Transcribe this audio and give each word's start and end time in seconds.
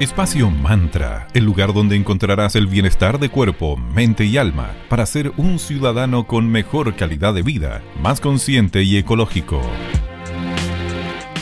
Espacio 0.00 0.48
Mantra, 0.48 1.28
el 1.34 1.44
lugar 1.44 1.74
donde 1.74 1.94
encontrarás 1.94 2.56
el 2.56 2.66
bienestar 2.66 3.18
de 3.18 3.28
cuerpo, 3.28 3.76
mente 3.76 4.24
y 4.24 4.38
alma 4.38 4.74
para 4.88 5.04
ser 5.04 5.30
un 5.36 5.58
ciudadano 5.58 6.26
con 6.26 6.50
mejor 6.50 6.96
calidad 6.96 7.34
de 7.34 7.42
vida, 7.42 7.82
más 8.00 8.18
consciente 8.18 8.82
y 8.82 8.96
ecológico. 8.96 9.60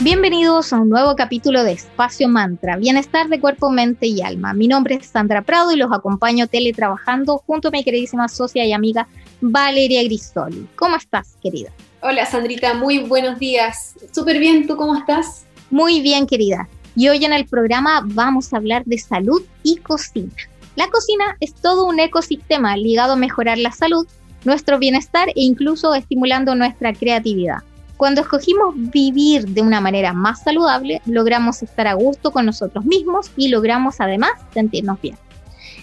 Bienvenidos 0.01 0.73
a 0.73 0.81
un 0.81 0.89
nuevo 0.89 1.15
capítulo 1.15 1.63
de 1.63 1.71
Espacio 1.71 2.27
Mantra, 2.27 2.75
Bienestar 2.75 3.29
de 3.29 3.39
Cuerpo, 3.39 3.69
Mente 3.69 4.07
y 4.07 4.21
Alma. 4.21 4.53
Mi 4.53 4.67
nombre 4.67 4.95
es 4.95 5.05
Sandra 5.05 5.41
Prado 5.41 5.71
y 5.71 5.77
los 5.77 5.93
acompaño 5.93 6.47
teletrabajando 6.47 7.37
junto 7.37 7.69
a 7.69 7.71
mi 7.71 7.85
queridísima 7.85 8.27
socia 8.27 8.65
y 8.65 8.73
amiga 8.73 9.07
Valeria 9.39 10.03
Grisoli. 10.03 10.67
¿Cómo 10.75 10.97
estás, 10.97 11.37
querida? 11.41 11.71
Hola, 12.01 12.25
Sandrita, 12.25 12.73
muy 12.73 12.99
buenos 12.99 13.39
días. 13.39 13.95
Súper 14.13 14.37
bien, 14.37 14.67
¿tú 14.67 14.75
cómo 14.75 14.97
estás? 14.97 15.45
Muy 15.69 16.01
bien, 16.01 16.27
querida. 16.27 16.67
Y 16.99 17.07
hoy 17.07 17.23
en 17.23 17.31
el 17.31 17.45
programa 17.45 18.01
vamos 18.03 18.51
a 18.51 18.57
hablar 18.57 18.83
de 18.83 18.97
salud 18.97 19.41
y 19.63 19.77
cocina. 19.77 20.33
La 20.75 20.89
cocina 20.89 21.37
es 21.39 21.53
todo 21.53 21.85
un 21.85 21.97
ecosistema 21.97 22.75
ligado 22.75 23.13
a 23.13 23.15
mejorar 23.15 23.57
la 23.57 23.71
salud, 23.71 24.05
nuestro 24.43 24.77
bienestar 24.79 25.29
e 25.29 25.33
incluso 25.35 25.95
estimulando 25.95 26.55
nuestra 26.55 26.91
creatividad. 26.91 27.59
Cuando 27.95 28.19
escogimos 28.19 28.73
vivir 28.75 29.47
de 29.47 29.61
una 29.61 29.79
manera 29.79 30.11
más 30.11 30.43
saludable, 30.43 31.01
logramos 31.05 31.63
estar 31.63 31.87
a 31.87 31.93
gusto 31.93 32.31
con 32.31 32.45
nosotros 32.45 32.83
mismos 32.83 33.31
y 33.37 33.47
logramos 33.47 34.01
además 34.01 34.31
sentirnos 34.53 34.99
bien. 34.99 35.15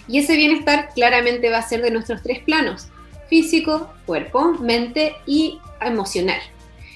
Y 0.07 0.19
ese 0.19 0.35
bienestar 0.35 0.89
claramente 0.93 1.49
va 1.49 1.57
a 1.57 1.67
ser 1.67 1.81
de 1.81 1.89
nuestros 1.89 2.21
tres 2.21 2.43
planos, 2.43 2.89
físico, 3.27 3.91
cuerpo, 4.05 4.53
mente 4.59 5.15
y 5.25 5.57
emocional. 5.81 6.41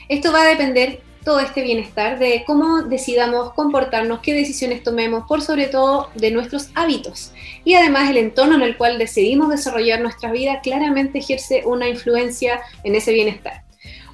Esto 0.10 0.32
va 0.32 0.44
a 0.44 0.48
depender 0.48 1.02
todo 1.24 1.40
este 1.40 1.62
bienestar, 1.62 2.20
de 2.20 2.44
cómo 2.46 2.84
decidamos 2.84 3.54
comportarnos, 3.54 4.20
qué 4.22 4.34
decisiones 4.34 4.84
tomemos, 4.84 5.26
por 5.28 5.42
sobre 5.42 5.68
todo 5.68 6.10
de 6.16 6.32
nuestros 6.32 6.70
hábitos. 6.76 7.32
Y 7.64 7.76
además 7.76 8.10
el 8.10 8.18
entorno 8.18 8.56
en 8.56 8.64
el 8.64 8.78
cual 8.78 8.98
decidimos 8.98 9.50
desarrollar 9.50 10.02
nuestra 10.02 10.32
vida 10.32 10.62
claramente 10.62 11.20
ejerce 11.20 11.64
una 11.66 11.88
influencia 11.88 12.62
en 12.84 12.96
ese 12.96 13.14
bienestar. 13.14 13.64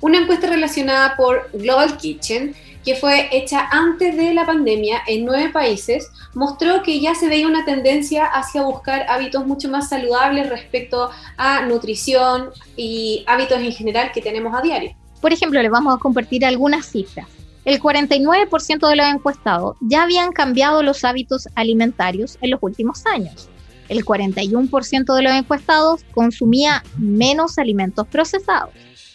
Una 0.01 0.19
encuesta 0.19 0.47
relacionada 0.47 1.15
por 1.15 1.49
Global 1.53 1.97
Kitchen, 1.97 2.55
que 2.85 2.95
fue 2.95 3.27
hecha 3.31 3.67
antes 3.71 4.15
de 4.15 4.33
la 4.33 4.45
pandemia 4.45 5.01
en 5.07 5.25
nueve 5.25 5.49
países, 5.49 6.09
mostró 6.33 6.83
que 6.83 6.99
ya 6.99 7.15
se 7.15 7.27
veía 7.27 7.47
una 7.47 7.65
tendencia 7.65 8.25
hacia 8.25 8.61
buscar 8.61 9.05
hábitos 9.09 9.45
mucho 9.45 9.69
más 9.69 9.89
saludables 9.89 10.49
respecto 10.49 11.09
a 11.35 11.61
nutrición 11.61 12.49
y 12.75 13.23
hábitos 13.27 13.59
en 13.59 13.71
general 13.73 14.11
que 14.13 14.21
tenemos 14.21 14.53
a 14.55 14.61
diario. 14.61 14.95
Por 15.21 15.33
ejemplo, 15.33 15.61
les 15.61 15.71
vamos 15.71 15.95
a 15.95 15.99
compartir 15.99 16.45
algunas 16.45 16.85
cifras. 16.85 17.27
El 17.65 17.81
49% 17.81 18.87
de 18.87 18.95
los 18.95 19.05
encuestados 19.07 19.75
ya 19.81 20.03
habían 20.03 20.31
cambiado 20.31 20.83
los 20.83 21.03
hábitos 21.03 21.49
alimentarios 21.55 22.37
en 22.41 22.51
los 22.51 22.59
últimos 22.61 23.05
años. 23.05 23.49
El 23.89 24.05
41% 24.05 25.15
de 25.15 25.21
los 25.21 25.33
encuestados 25.33 26.05
consumía 26.13 26.83
menos 26.97 27.57
alimentos 27.57 28.07
procesados. 28.07 28.71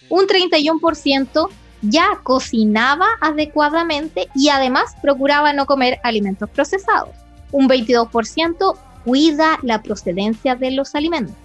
Un 0.09 0.27
31% 0.27 1.49
ya 1.83 2.21
cocinaba 2.23 3.07
adecuadamente 3.21 4.29
y 4.35 4.49
además 4.49 4.97
procuraba 5.01 5.53
no 5.53 5.67
comer 5.67 5.99
alimentos 6.05 6.49
procesados. 6.51 7.15
Un 7.51 7.69
22% 7.69 8.77
cuida 9.05 9.59
la 9.63 9.83
procedencia 9.83 10.55
de 10.55 10.71
los 10.71 10.95
alimentos. 10.95 11.37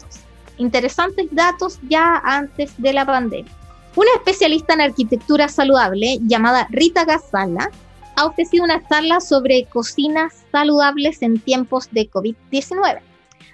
Interesantes 0.57 1.27
datos 1.31 1.79
ya 1.87 2.21
antes 2.23 2.73
de 2.77 2.93
la 2.93 3.05
pandemia. 3.05 3.51
Una 3.97 4.11
especialista 4.15 4.75
en 4.75 4.81
arquitectura 4.81 5.47
saludable 5.47 6.19
llamada 6.21 6.67
Rita 6.69 7.03
Gazala 7.03 7.71
ha 8.15 8.25
ofrecido 8.27 8.63
una 8.63 8.87
charla 8.87 9.19
sobre 9.19 9.65
cocinas 9.65 10.45
saludables 10.51 11.23
en 11.23 11.39
tiempos 11.39 11.89
de 11.89 12.07
COVID-19, 12.07 12.99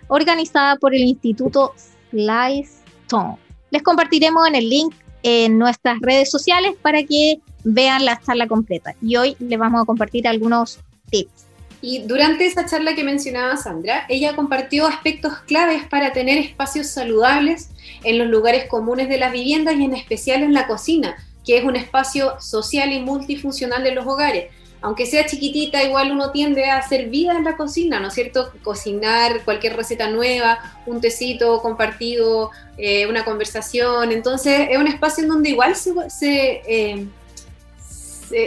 organizada 0.09 0.75
por 0.75 0.93
el 0.93 1.03
Instituto 1.03 1.73
Slice 2.09 2.83
Stone. 3.03 3.37
Les 3.71 3.83
compartiremos 3.83 4.45
en 4.45 4.55
el 4.55 4.69
link 4.69 4.93
en 5.23 5.57
nuestras 5.57 5.97
redes 6.01 6.29
sociales 6.29 6.75
para 6.81 7.03
que 7.03 7.39
vean 7.63 8.03
la 8.03 8.19
charla 8.19 8.45
completa. 8.45 8.93
Y 9.01 9.15
hoy 9.15 9.37
les 9.39 9.57
vamos 9.57 9.81
a 9.81 9.85
compartir 9.85 10.27
algunos 10.27 10.77
tips. 11.09 11.52
Y 11.85 11.99
durante 12.03 12.45
esa 12.45 12.65
charla 12.65 12.95
que 12.95 13.03
mencionaba 13.03 13.57
Sandra, 13.57 14.05
ella 14.07 14.37
compartió 14.37 14.87
aspectos 14.87 15.33
claves 15.45 15.83
para 15.83 16.13
tener 16.13 16.37
espacios 16.37 16.87
saludables 16.87 17.71
en 18.05 18.19
los 18.19 18.27
lugares 18.29 18.69
comunes 18.69 19.09
de 19.09 19.17
las 19.17 19.33
viviendas 19.33 19.75
y 19.75 19.83
en 19.83 19.93
especial 19.93 20.43
en 20.43 20.53
la 20.53 20.65
cocina, 20.65 21.17
que 21.45 21.57
es 21.57 21.65
un 21.65 21.75
espacio 21.75 22.39
social 22.39 22.93
y 22.93 23.01
multifuncional 23.01 23.83
de 23.83 23.91
los 23.91 24.07
hogares. 24.07 24.45
Aunque 24.79 25.05
sea 25.05 25.25
chiquitita, 25.25 25.83
igual 25.83 26.13
uno 26.13 26.31
tiende 26.31 26.69
a 26.69 26.77
hacer 26.77 27.09
vida 27.09 27.33
en 27.33 27.43
la 27.43 27.57
cocina, 27.57 27.99
¿no 27.99 28.07
es 28.07 28.13
cierto? 28.13 28.53
Cocinar 28.63 29.43
cualquier 29.43 29.75
receta 29.75 30.09
nueva, 30.09 30.59
un 30.85 31.01
tecito 31.01 31.61
compartido, 31.61 32.51
eh, 32.77 33.07
una 33.07 33.25
conversación. 33.25 34.13
Entonces, 34.13 34.69
es 34.71 34.77
un 34.77 34.87
espacio 34.87 35.23
en 35.23 35.29
donde 35.31 35.49
igual 35.49 35.75
se, 35.75 36.61
eh, 36.65 37.07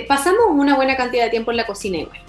pasamos 0.08 0.46
una 0.52 0.74
buena 0.74 0.96
cantidad 0.96 1.24
de 1.24 1.30
tiempo 1.30 1.50
en 1.50 1.58
la 1.58 1.66
cocina 1.66 1.98
igual. 1.98 2.25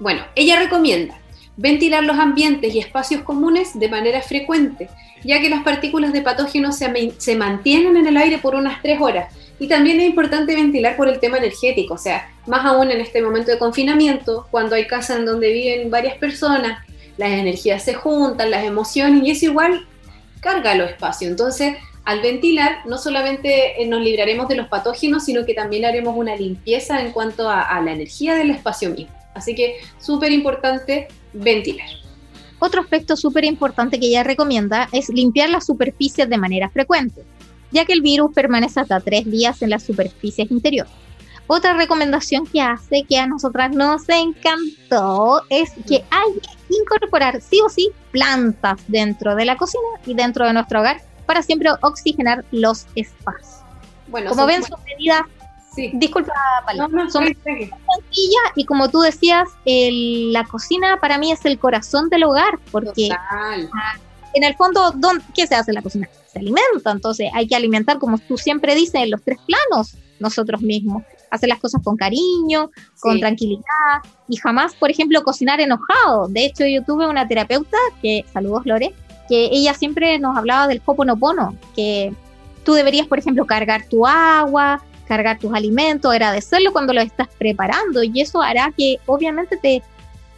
Bueno, 0.00 0.22
ella 0.34 0.58
recomienda 0.58 1.20
ventilar 1.58 2.02
los 2.04 2.18
ambientes 2.18 2.74
y 2.74 2.78
espacios 2.78 3.20
comunes 3.22 3.78
de 3.78 3.90
manera 3.90 4.22
frecuente, 4.22 4.88
ya 5.22 5.42
que 5.42 5.50
las 5.50 5.62
partículas 5.62 6.14
de 6.14 6.22
patógenos 6.22 6.78
se, 6.78 7.36
mantienen 7.36 7.98
en 7.98 8.06
el 8.06 8.16
aire 8.16 8.38
por 8.38 8.54
unas 8.54 8.80
tres 8.80 8.98
horas. 8.98 9.34
Y 9.58 9.68
también 9.68 10.00
es 10.00 10.08
importante 10.08 10.54
ventilar 10.54 10.96
por 10.96 11.06
el 11.06 11.20
tema 11.20 11.36
energético, 11.36 11.94
o 11.94 11.98
sea, 11.98 12.32
más 12.46 12.64
aún 12.64 12.90
en 12.90 13.02
este 13.02 13.20
momento 13.20 13.50
de 13.50 13.58
confinamiento, 13.58 14.46
cuando 14.50 14.74
hay 14.74 14.86
casas 14.86 15.18
en 15.18 15.26
donde 15.26 15.52
viven 15.52 15.90
varias 15.90 16.16
personas, 16.16 16.82
las 17.18 17.28
energías 17.32 17.84
se 17.84 17.92
juntan, 17.92 18.50
las 18.50 18.64
emociones, 18.64 19.22
y 19.22 19.32
eso 19.32 19.44
igual 19.44 19.86
carga 20.40 20.74
los 20.74 20.88
espacios. 20.88 21.30
Entonces, 21.30 21.76
al 22.06 22.22
ventilar, 22.22 22.78
no 22.86 22.96
solamente 22.96 23.82
eh, 23.82 23.86
nos 23.86 24.00
libraremos 24.00 24.48
de 24.48 24.56
los 24.56 24.68
patógenos, 24.68 25.26
sino 25.26 25.44
que 25.44 25.52
también 25.52 25.84
haremos 25.84 26.16
una 26.16 26.34
limpieza 26.36 27.02
en 27.02 27.12
cuanto 27.12 27.50
a 27.50 27.78
la 27.82 27.92
energía 27.92 28.34
del 28.34 28.50
espacio 28.50 28.88
mismo. 28.88 29.19
Así 29.34 29.54
que 29.54 29.76
súper 29.98 30.32
importante 30.32 31.08
ventilar. 31.32 31.88
Otro 32.58 32.82
aspecto 32.82 33.16
súper 33.16 33.44
importante 33.44 33.98
que 33.98 34.06
ella 34.06 34.22
recomienda 34.22 34.88
es 34.92 35.08
limpiar 35.08 35.48
las 35.48 35.66
superficies 35.66 36.28
de 36.28 36.36
manera 36.36 36.68
frecuente, 36.68 37.22
ya 37.70 37.84
que 37.84 37.94
el 37.94 38.02
virus 38.02 38.32
permanece 38.34 38.80
hasta 38.80 39.00
tres 39.00 39.24
días 39.30 39.62
en 39.62 39.70
las 39.70 39.82
superficies 39.82 40.50
interiores. 40.50 40.92
Otra 41.46 41.72
recomendación 41.74 42.46
que 42.46 42.60
hace 42.60 43.02
que 43.08 43.18
a 43.18 43.26
nosotras 43.26 43.74
nos 43.74 44.08
encantó 44.08 45.42
es 45.48 45.72
que 45.88 46.04
hay 46.10 46.32
que 46.40 46.74
incorporar 46.76 47.40
sí 47.40 47.60
o 47.64 47.68
sí 47.68 47.90
plantas 48.12 48.80
dentro 48.86 49.34
de 49.34 49.46
la 49.46 49.56
cocina 49.56 49.82
y 50.06 50.14
dentro 50.14 50.46
de 50.46 50.52
nuestro 50.52 50.78
hogar 50.80 51.00
para 51.26 51.42
siempre 51.42 51.70
oxigenar 51.80 52.44
los 52.52 52.86
espacios. 52.94 53.62
Bueno, 54.06 54.30
Como 54.30 54.46
ven, 54.46 54.62
son 54.62 54.78
medidas 54.84 55.22
Disculpa, 55.76 56.32
son 57.10 57.24
sencillas 57.26 58.46
y 58.56 58.64
como 58.64 58.88
tú 58.90 59.00
decías, 59.00 59.48
la 59.64 60.44
cocina 60.44 60.98
para 61.00 61.18
mí 61.18 61.30
es 61.32 61.44
el 61.44 61.58
corazón 61.58 62.08
del 62.08 62.24
hogar, 62.24 62.58
porque 62.72 63.08
en 64.34 64.44
el 64.44 64.54
fondo, 64.56 64.94
¿qué 65.34 65.46
se 65.46 65.54
hace 65.54 65.70
en 65.70 65.76
la 65.76 65.82
cocina? 65.82 66.08
Se 66.32 66.38
alimenta, 66.38 66.90
entonces 66.90 67.30
hay 67.34 67.46
que 67.46 67.56
alimentar, 67.56 67.98
como 67.98 68.18
tú 68.18 68.36
siempre 68.36 68.74
dices, 68.74 68.96
en 68.96 69.10
los 69.10 69.22
tres 69.22 69.38
planos 69.46 69.96
nosotros 70.18 70.60
mismos. 70.60 71.02
Hacer 71.30 71.48
las 71.48 71.60
cosas 71.60 71.80
con 71.84 71.96
cariño, 71.96 72.70
con 73.00 73.20
tranquilidad 73.20 73.62
y 74.28 74.36
jamás, 74.36 74.74
por 74.74 74.90
ejemplo, 74.90 75.22
cocinar 75.22 75.60
enojado. 75.60 76.26
De 76.28 76.44
hecho, 76.44 76.66
yo 76.66 76.84
tuve 76.84 77.08
una 77.08 77.28
terapeuta, 77.28 77.76
que, 78.02 78.24
saludos 78.32 78.62
Lore, 78.66 78.92
que 79.28 79.44
ella 79.52 79.74
siempre 79.74 80.18
nos 80.18 80.36
hablaba 80.36 80.66
del 80.66 80.80
pono 80.80 81.16
que 81.76 82.12
tú 82.64 82.72
deberías, 82.72 83.06
por 83.06 83.20
ejemplo, 83.20 83.46
cargar 83.46 83.88
tu 83.88 84.06
agua, 84.06 84.82
cargar 85.10 85.40
tus 85.40 85.52
alimentos, 85.52 86.08
agradecerlo 86.12 86.72
cuando 86.72 86.92
lo 86.92 87.00
estás 87.00 87.26
preparando 87.36 88.00
y 88.04 88.20
eso 88.20 88.40
hará 88.40 88.72
que 88.76 89.00
obviamente 89.06 89.56
te, 89.56 89.82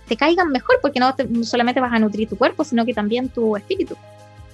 te 0.09 0.17
caigan 0.17 0.49
mejor 0.49 0.79
porque 0.81 0.99
no, 0.99 1.15
no 1.29 1.45
solamente 1.45 1.79
vas 1.79 1.93
a 1.93 1.99
nutrir 1.99 2.27
tu 2.27 2.39
cuerpo, 2.39 2.65
sino 2.65 2.87
que 2.87 2.95
también 2.95 3.29
tu 3.29 3.55
espíritu. 3.55 3.95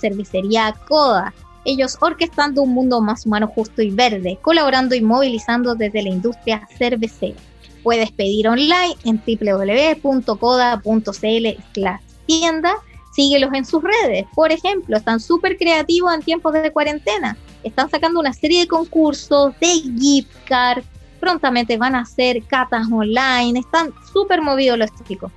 Coda. 0.86 1.34
Ellos 1.64 1.96
orquestando 2.00 2.62
un 2.62 2.72
mundo 2.72 3.00
más 3.00 3.26
humano, 3.26 3.48
justo 3.48 3.82
y 3.82 3.90
verde, 3.90 4.38
colaborando 4.40 4.94
y 4.94 5.00
movilizando 5.00 5.74
desde 5.74 6.02
la 6.02 6.10
industria 6.10 6.68
cervecera. 6.78 7.34
Puedes 7.82 8.12
pedir 8.12 8.46
online 8.48 8.94
en 9.04 9.20
www.coda.cl 9.26 10.26
tienda, 12.26 12.74
síguelos 13.12 13.50
en 13.54 13.64
sus 13.64 13.82
redes. 13.82 14.26
Por 14.34 14.52
ejemplo, 14.52 14.96
están 14.96 15.20
súper 15.20 15.56
creativos 15.56 16.12
en 16.12 16.22
tiempos 16.22 16.52
de 16.52 16.72
cuarentena. 16.72 17.36
Están 17.62 17.90
sacando 17.90 18.20
una 18.20 18.32
serie 18.32 18.60
de 18.60 18.68
concursos, 18.68 19.54
de 19.60 19.68
gift 19.98 20.30
card. 20.44 20.84
Prontamente 21.18 21.76
van 21.78 21.94
a 21.94 22.00
hacer 22.00 22.42
catas 22.44 22.86
online. 22.92 23.58
Están 23.58 23.92
súper 24.12 24.42
movidos 24.42 24.78
los 24.78 24.90
chicos. 25.08 25.32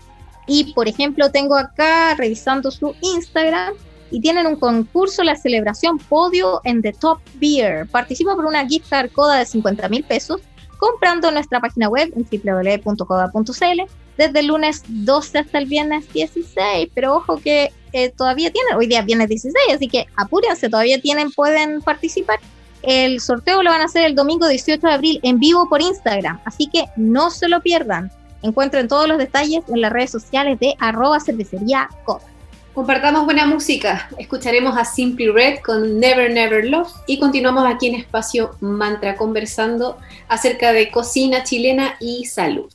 Y 0.45 0.73
por 0.73 0.87
ejemplo, 0.87 1.31
tengo 1.31 1.55
acá 1.55 2.15
revisando 2.15 2.69
su 2.71 2.95
Instagram 3.01 3.73
y 4.11 4.19
tienen 4.19 4.47
un 4.47 4.55
concurso, 4.55 5.23
la 5.23 5.35
celebración 5.35 5.99
podio 5.99 6.61
en 6.63 6.81
The 6.81 6.93
Top 6.93 7.19
Beer. 7.35 7.87
Participa 7.87 8.35
por 8.35 8.45
una 8.45 8.67
gift 8.67 8.89
card 8.89 9.11
coda 9.11 9.37
de 9.37 9.45
50 9.45 9.87
mil 9.89 10.03
pesos 10.03 10.41
comprando 10.79 11.29
nuestra 11.29 11.59
página 11.59 11.89
web 11.89 12.11
en 12.15 12.25
www.coda.cl 12.25 13.81
desde 14.17 14.39
el 14.39 14.47
lunes 14.47 14.83
12 14.87 15.39
hasta 15.39 15.57
el 15.59 15.65
viernes 15.65 16.11
16, 16.11 16.89
pero 16.95 17.17
ojo 17.17 17.37
que 17.37 17.71
eh, 17.93 18.09
todavía 18.09 18.51
tienen, 18.51 18.75
hoy 18.75 18.87
día 18.87 19.01
viernes 19.01 19.29
16, 19.29 19.75
así 19.75 19.87
que 19.87 20.07
apúrense, 20.15 20.69
todavía 20.69 20.99
tienen, 20.99 21.31
pueden 21.31 21.81
participar. 21.81 22.39
El 22.81 23.19
sorteo 23.19 23.61
lo 23.61 23.71
van 23.71 23.81
a 23.81 23.85
hacer 23.85 24.05
el 24.05 24.15
domingo 24.15 24.47
18 24.47 24.87
de 24.87 24.93
abril 24.93 25.19
en 25.23 25.37
vivo 25.37 25.67
por 25.69 25.81
Instagram, 25.81 26.39
así 26.45 26.67
que 26.67 26.85
no 26.95 27.29
se 27.29 27.49
lo 27.49 27.61
pierdan. 27.61 28.11
Encuentren 28.41 28.87
todos 28.87 29.07
los 29.07 29.17
detalles 29.17 29.63
en 29.67 29.81
las 29.81 29.91
redes 29.91 30.11
sociales 30.11 30.59
de 30.59 30.75
arroba 30.79 31.19
cervecería 31.19 31.89
Compartamos 32.73 33.25
buena 33.25 33.45
música. 33.45 34.09
Escucharemos 34.17 34.77
a 34.77 34.85
Simply 34.85 35.29
Red 35.29 35.59
con 35.59 35.99
Never 35.99 36.31
Never 36.31 36.65
Love 36.65 36.89
y 37.07 37.19
continuamos 37.19 37.65
aquí 37.67 37.87
en 37.87 37.95
Espacio 37.95 38.55
Mantra 38.61 39.15
conversando 39.15 39.97
acerca 40.27 40.71
de 40.71 40.91
cocina 40.91 41.43
chilena 41.43 41.95
y 41.99 42.25
salud. 42.25 42.71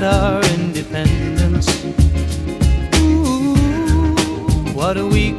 Got 0.00 0.04
our 0.04 0.42
independence. 0.54 1.68
Ooh, 2.96 3.54
what 4.72 4.96
are 4.96 5.04
we 5.04 5.32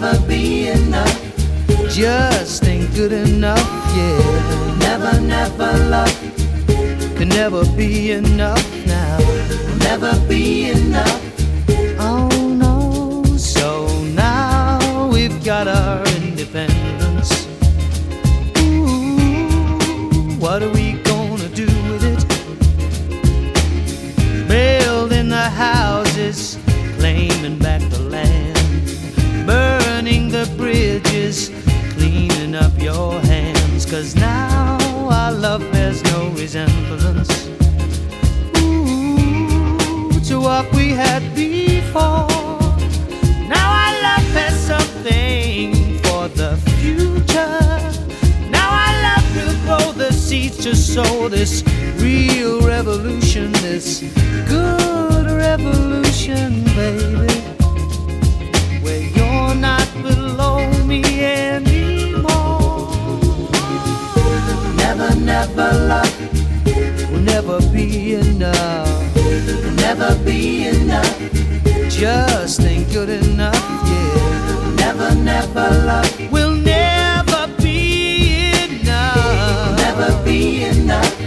Never 0.00 0.26
be 0.28 0.68
enough. 0.68 1.90
Just 1.90 2.64
ain't 2.64 2.94
good 2.94 3.12
enough, 3.12 3.58
yeah 3.96 4.68
never, 4.78 5.20
never 5.20 5.72
love 5.88 6.28
can 7.16 7.28
never 7.30 7.64
be 7.76 8.12
enough 8.12 8.64
now. 8.86 9.18
Never 9.78 10.14
be 10.28 10.70
enough. 10.70 11.20
Oh 11.98 12.28
no. 12.56 13.24
So 13.36 13.88
now 14.14 15.08
we've 15.12 15.44
got 15.44 15.66
our 15.66 16.06
independence. 16.22 17.46
Ooh, 18.58 20.36
what 20.38 20.62
are 20.62 20.70
we 20.70 20.87
the 30.44 30.56
bridges, 30.56 31.50
cleaning 31.94 32.54
up 32.54 32.72
your 32.78 33.18
hands, 33.22 33.84
cause 33.84 34.14
now 34.14 34.78
our 35.10 35.32
love 35.32 35.62
bears 35.72 36.00
no 36.12 36.28
resemblance 36.30 37.48
Ooh, 38.58 40.20
to 40.28 40.38
what 40.38 40.70
we 40.76 40.90
had 40.90 41.22
before. 41.34 42.28
Now 43.54 43.68
our 43.82 43.94
love 44.06 44.28
has 44.38 44.54
something 44.72 45.98
for 46.04 46.28
the 46.28 46.56
future. 46.78 47.58
Now 48.48 48.68
our 48.84 48.94
love 49.06 49.26
will 49.36 49.56
grow 49.66 49.92
the 49.92 50.12
seeds 50.12 50.58
to 50.58 50.76
sow 50.76 51.28
this 51.28 51.64
real 51.96 52.60
revolution, 52.60 53.50
this 53.54 54.02
good 54.46 55.26
revolution, 55.32 56.62
baby. 56.76 57.27
Never, 65.38 65.72
love 65.86 67.10
will 67.10 67.20
never 67.20 67.60
be 67.72 68.14
enough. 68.14 69.14
Will 69.14 69.76
never 69.86 70.16
be 70.24 70.66
enough. 70.66 71.18
Just 71.88 72.60
ain't 72.60 72.90
good 72.92 73.08
enough, 73.08 73.54
yeah. 73.54 74.74
Never, 74.76 75.14
never 75.14 75.68
love 75.86 76.32
will 76.32 76.54
never 76.54 77.46
be 77.62 78.52
enough. 78.64 79.16
Will 79.16 79.76
never 79.76 80.24
be 80.24 80.64
enough. 80.64 81.17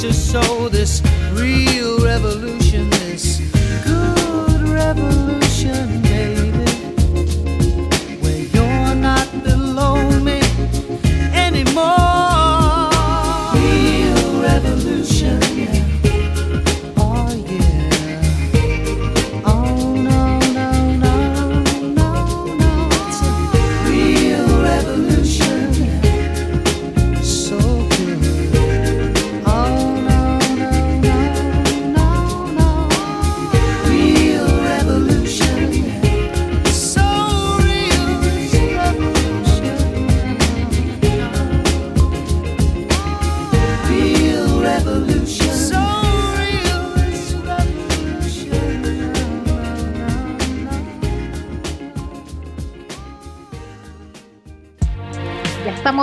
To 0.00 0.12
sow 0.12 0.68
this 0.68 1.02
real 1.32 1.67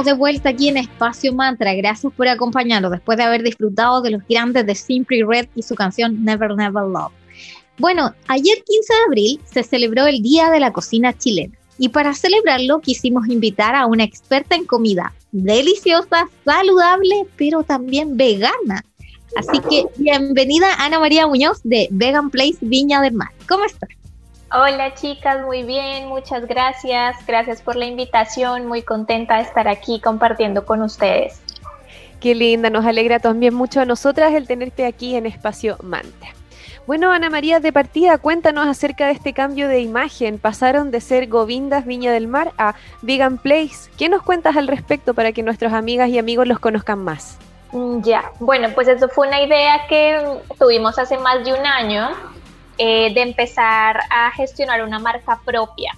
de 0.04 0.14
vuelta 0.14 0.50
aquí 0.50 0.68
en 0.68 0.78
Espacio 0.78 1.34
Mantra. 1.34 1.74
Gracias 1.74 2.12
por 2.12 2.28
acompañarnos 2.28 2.92
después 2.92 3.18
de 3.18 3.24
haber 3.24 3.44
disfrutado 3.44 4.02
de 4.02 4.12
los 4.12 4.24
grandes 4.28 4.66
de 4.66 4.76
Simply 4.76 5.24
Red 5.24 5.48
y 5.56 5.62
su 5.62 5.76
canción 5.76 6.26
Never 6.26 6.54
Never 6.56 6.84
Love. 6.84 7.14
Bueno, 7.78 8.14
ayer 8.28 8.58
15 8.64 8.94
de 8.94 9.00
abril 9.08 9.40
se 9.46 9.64
celebró 9.64 10.06
el 10.08 10.22
Día 10.22 10.50
de 10.50 10.60
la 10.60 10.74
Cocina 10.74 11.18
Chilena 11.18 11.58
y 11.78 11.90
para 11.90 12.14
celebrarlo 12.14 12.80
quisimos 12.80 13.28
invitar 13.30 13.76
a 13.76 13.86
una 13.86 14.04
experta 14.04 14.56
en 14.56 14.66
comida 14.66 15.14
deliciosa, 15.32 16.28
saludable, 16.44 17.28
pero 17.38 17.64
también 17.64 18.18
vegana. 18.18 18.84
Así 19.38 19.60
que 19.70 19.86
bienvenida 19.98 20.74
Ana 20.78 21.00
María 21.00 21.28
Muñoz 21.28 21.62
de 21.64 21.88
Vegan 21.92 22.30
Place 22.30 22.58
Viña 22.62 23.02
del 23.02 23.14
Mar. 23.14 23.30
¿Cómo 23.48 23.66
estás? 23.66 23.90
Hola 24.52 24.94
chicas, 24.94 25.44
muy 25.44 25.64
bien, 25.64 26.08
muchas 26.08 26.46
gracias. 26.46 27.16
Gracias 27.26 27.62
por 27.62 27.76
la 27.76 27.86
invitación, 27.86 28.68
muy 28.68 28.84
contenta 28.84 29.38
de 29.38 29.44
estar 29.44 29.68
aquí 29.68 30.00
compartiendo 30.00 30.66
con 30.66 30.82
ustedes. 30.82 31.42
Qué 32.20 32.36
linda, 32.36 32.70
nos 32.70 32.86
alegra 32.86 33.20
también 33.20 33.54
mucho 33.54 33.82
a 33.82 33.86
nosotras 33.86 34.34
el 34.34 34.48
tenerte 34.48 34.86
aquí 34.86 35.16
en 35.16 35.26
Espacio 35.26 35.78
Mantra. 35.82 36.30
Bueno, 36.88 37.12
Ana 37.12 37.32
María, 37.32 37.60
de 37.60 37.74
partida, 37.74 38.20
cuéntanos 38.20 38.68
acerca 38.68 39.08
de 39.08 39.14
este 39.14 39.34
cambio 39.34 39.68
de 39.68 39.80
imagen. 39.80 40.38
Pasaron 40.38 40.92
de 40.92 41.02
ser 41.02 41.28
Govindas 41.28 41.84
Viña 41.86 42.12
del 42.12 42.28
Mar 42.28 42.52
a 42.60 42.76
Vegan 43.02 43.40
Place. 43.40 43.90
¿Qué 43.98 44.08
nos 44.08 44.22
cuentas 44.22 44.56
al 44.56 44.68
respecto 44.68 45.16
para 45.16 45.32
que 45.32 45.42
nuestras 45.42 45.74
amigas 45.74 46.10
y 46.10 46.20
amigos 46.20 46.48
los 46.48 46.60
conozcan 46.60 47.00
más? 47.00 47.40
Mm, 47.72 48.02
ya, 48.04 48.32
bueno, 48.40 48.70
pues 48.76 48.88
eso 48.88 49.10
fue 49.10 49.28
una 49.28 49.42
idea 49.42 49.88
que 49.90 50.40
tuvimos 50.60 51.00
hace 51.00 51.18
más 51.18 51.44
de 51.44 51.54
un 51.54 51.66
año 51.66 52.35
eh, 52.78 53.14
de 53.14 53.22
empezar 53.22 54.02
a 54.10 54.32
gestionar 54.32 54.84
una 54.84 55.00
marca 55.00 55.40
propia, 55.46 55.94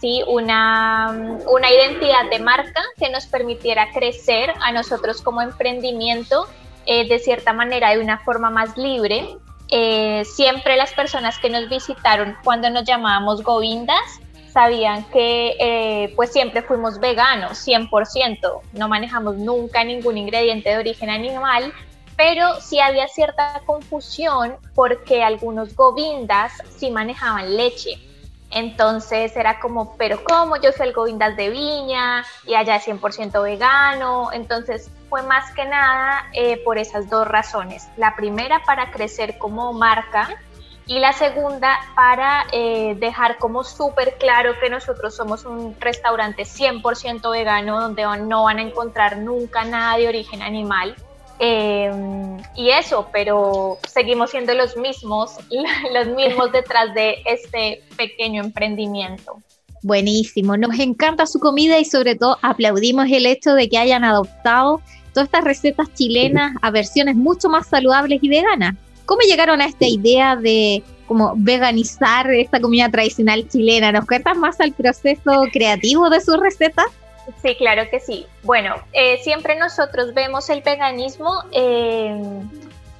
¿sí? 0.00 0.22
una, 0.26 1.38
una 1.46 1.70
identidad 1.70 2.30
de 2.30 2.38
marca 2.38 2.82
que 2.98 3.10
nos 3.10 3.26
permitiera 3.26 3.90
crecer 3.92 4.52
a 4.62 4.72
nosotros 4.72 5.20
como 5.20 5.42
emprendimiento 5.42 6.46
eh, 6.86 7.06
de 7.06 7.18
cierta 7.18 7.52
manera 7.52 7.90
de 7.90 8.00
una 8.00 8.18
forma 8.18 8.50
más 8.50 8.76
libre. 8.78 9.28
Eh, 9.68 10.24
siempre 10.24 10.76
las 10.76 10.92
personas 10.94 11.38
que 11.38 11.50
nos 11.50 11.68
visitaron 11.68 12.36
cuando 12.44 12.70
nos 12.70 12.84
llamábamos 12.84 13.42
Govindas 13.42 14.20
sabían 14.52 15.04
que 15.04 16.12
pues 16.14 16.30
siempre 16.30 16.60
fuimos 16.60 17.00
veganos, 17.00 17.66
100%, 17.66 18.60
no 18.74 18.88
manejamos 18.88 19.36
nunca 19.36 19.82
ningún 19.82 20.18
ingrediente 20.18 20.68
de 20.68 20.76
origen 20.76 21.08
animal, 21.08 21.72
pero 22.24 22.60
sí 22.60 22.78
había 22.78 23.08
cierta 23.08 23.62
confusión 23.66 24.56
porque 24.76 25.24
algunos 25.24 25.74
govindas 25.74 26.52
sí 26.76 26.88
manejaban 26.88 27.56
leche. 27.56 27.98
Entonces 28.52 29.34
era 29.34 29.58
como, 29.58 29.96
pero 29.96 30.22
¿cómo? 30.22 30.54
Yo 30.60 30.70
soy 30.70 30.86
el 30.86 30.92
govindas 30.92 31.36
de 31.36 31.50
viña 31.50 32.24
y 32.46 32.54
allá 32.54 32.76
es 32.76 32.86
100% 32.86 33.42
vegano. 33.42 34.30
Entonces 34.32 34.88
fue 35.10 35.24
más 35.24 35.52
que 35.52 35.64
nada 35.64 36.30
eh, 36.32 36.62
por 36.62 36.78
esas 36.78 37.10
dos 37.10 37.26
razones. 37.26 37.88
La 37.96 38.14
primera 38.14 38.62
para 38.64 38.92
crecer 38.92 39.36
como 39.38 39.72
marca 39.72 40.28
y 40.86 41.00
la 41.00 41.12
segunda 41.14 41.76
para 41.96 42.46
eh, 42.52 42.94
dejar 43.00 43.38
como 43.38 43.64
súper 43.64 44.16
claro 44.18 44.52
que 44.60 44.70
nosotros 44.70 45.16
somos 45.16 45.44
un 45.44 45.74
restaurante 45.80 46.44
100% 46.44 47.32
vegano 47.32 47.80
donde 47.80 48.04
no 48.20 48.44
van 48.44 48.58
a 48.58 48.62
encontrar 48.62 49.18
nunca 49.18 49.64
nada 49.64 49.96
de 49.96 50.06
origen 50.06 50.40
animal 50.40 50.94
Em, 51.38 52.38
y 52.54 52.70
eso, 52.70 53.08
pero 53.12 53.78
seguimos 53.88 54.30
siendo 54.30 54.54
los 54.54 54.76
mismos, 54.76 55.36
los 55.92 56.06
mismos 56.08 56.52
detrás 56.52 56.94
de 56.94 57.16
este 57.26 57.82
pequeño 57.96 58.42
emprendimiento. 58.42 59.38
Buenísimo, 59.82 60.56
nos 60.56 60.78
encanta 60.78 61.26
su 61.26 61.40
comida 61.40 61.80
y 61.80 61.84
sobre 61.84 62.14
todo 62.14 62.38
aplaudimos 62.42 63.10
el 63.10 63.26
hecho 63.26 63.54
de 63.54 63.68
que 63.68 63.78
hayan 63.78 64.04
adoptado 64.04 64.80
todas 65.12 65.26
estas 65.26 65.44
recetas 65.44 65.92
chilenas 65.94 66.52
a 66.62 66.70
versiones 66.70 67.16
mucho 67.16 67.48
más 67.48 67.66
saludables 67.66 68.20
y 68.22 68.28
veganas. 68.28 68.76
¿Cómo 69.04 69.22
llegaron 69.22 69.60
a 69.60 69.66
esta 69.66 69.86
idea 69.86 70.36
de 70.36 70.82
como 71.06 71.34
veganizar 71.36 72.30
esta 72.30 72.60
comida 72.60 72.88
tradicional 72.90 73.46
chilena? 73.48 73.92
¿Nos 73.92 74.06
cuentas 74.06 74.36
más 74.36 74.60
al 74.60 74.72
proceso 74.72 75.42
creativo 75.52 76.08
de 76.08 76.20
sus 76.20 76.38
recetas? 76.38 76.86
Sí, 77.40 77.54
claro 77.56 77.88
que 77.90 78.00
sí. 78.00 78.26
Bueno, 78.42 78.74
eh, 78.92 79.18
siempre 79.22 79.56
nosotros 79.56 80.14
vemos 80.14 80.50
el 80.50 80.62
veganismo 80.62 81.44
eh, 81.52 82.20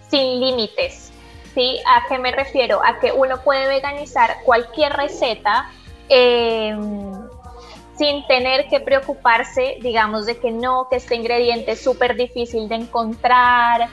sin 0.09 0.41
límites. 0.41 1.13
¿sí? 1.55 1.79
¿A 1.87 2.09
qué 2.09 2.19
me 2.19 2.33
refiero? 2.33 2.81
A 2.85 3.01
que 3.01 3.13
uno 3.13 3.43
puede 3.43 3.67
veganizar 3.67 4.39
cualquier 4.45 4.93
receta 4.93 5.71
eh, 6.09 6.77
sin 7.97 8.27
tener 8.27 8.69
que 8.69 8.81
preocuparse, 8.81 9.79
digamos, 9.81 10.27
de 10.27 10.39
que 10.39 10.51
no, 10.51 10.89
que 10.89 10.97
este 10.97 11.15
ingrediente 11.15 11.73
es 11.73 11.83
súper 11.83 12.17
difícil 12.17 12.69
de 12.69 12.77
encontrar 12.77 13.89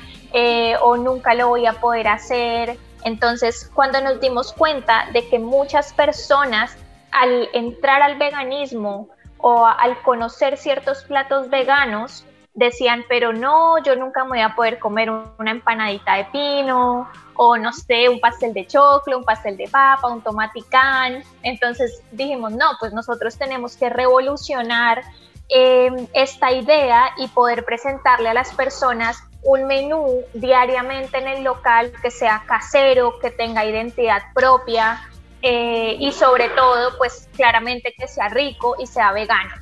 o 0.82 0.96
nunca 0.96 1.34
lo 1.34 1.50
voy 1.50 1.66
a 1.66 1.74
poder 1.74 2.08
hacer. 2.08 2.78
Entonces, 3.04 3.70
cuando 3.74 4.00
nos 4.02 4.22
dimos 4.22 4.54
cuenta 4.54 5.08
de 5.12 5.28
que 5.28 5.40
muchas 5.40 5.92
personas 5.94 6.78
al 7.12 7.50
entrar 7.54 8.02
al 8.02 8.18
veganismo 8.18 9.10
o 9.40 9.66
al 9.66 10.02
conocer 10.02 10.58
ciertos 10.58 11.04
platos 11.04 11.50
veganos, 11.50 12.26
decían, 12.54 13.06
pero 13.08 13.32
no, 13.32 13.82
yo 13.84 13.96
nunca 13.96 14.24
me 14.24 14.30
voy 14.32 14.42
a 14.42 14.56
poder 14.56 14.80
comer 14.80 15.10
una 15.10 15.52
empanadita 15.52 16.16
de 16.16 16.26
pino, 16.26 17.10
o 17.36 17.58
no 17.58 17.72
sé, 17.72 18.10
un 18.10 18.20
pastel 18.20 18.54
de 18.54 18.68
choclo, 18.68 19.18
un 19.18 19.24
pastel 19.24 19.56
de 19.56 19.68
papa, 19.70 20.10
un 20.10 20.22
tomaticán. 20.22 21.24
Entonces 21.42 22.04
dijimos, 22.12 22.52
no, 22.52 22.66
pues 22.80 22.92
nosotros 22.92 23.38
tenemos 23.38 23.78
que 23.78 23.90
revolucionar 23.90 25.04
em, 25.48 26.08
esta 26.14 26.52
idea 26.52 27.12
y 27.18 27.28
poder 27.30 27.64
presentarle 27.64 28.30
a 28.30 28.34
las 28.34 28.54
personas 28.54 29.24
un 29.42 29.66
menú 29.66 30.22
diariamente 30.34 31.18
en 31.18 31.28
el 31.30 31.44
local 31.46 31.94
que 32.02 32.12
sea 32.12 32.44
casero, 32.46 33.20
que 33.20 33.32
tenga 33.32 33.64
identidad 33.64 34.22
propia, 34.34 35.09
eh, 35.42 35.96
y 36.00 36.12
sobre 36.12 36.50
todo, 36.50 36.98
pues 36.98 37.30
claramente 37.36 37.94
que 37.98 38.08
sea 38.08 38.30
rico 38.30 38.76
y 38.80 38.88
sea 38.88 39.12
vegano. 39.12 39.56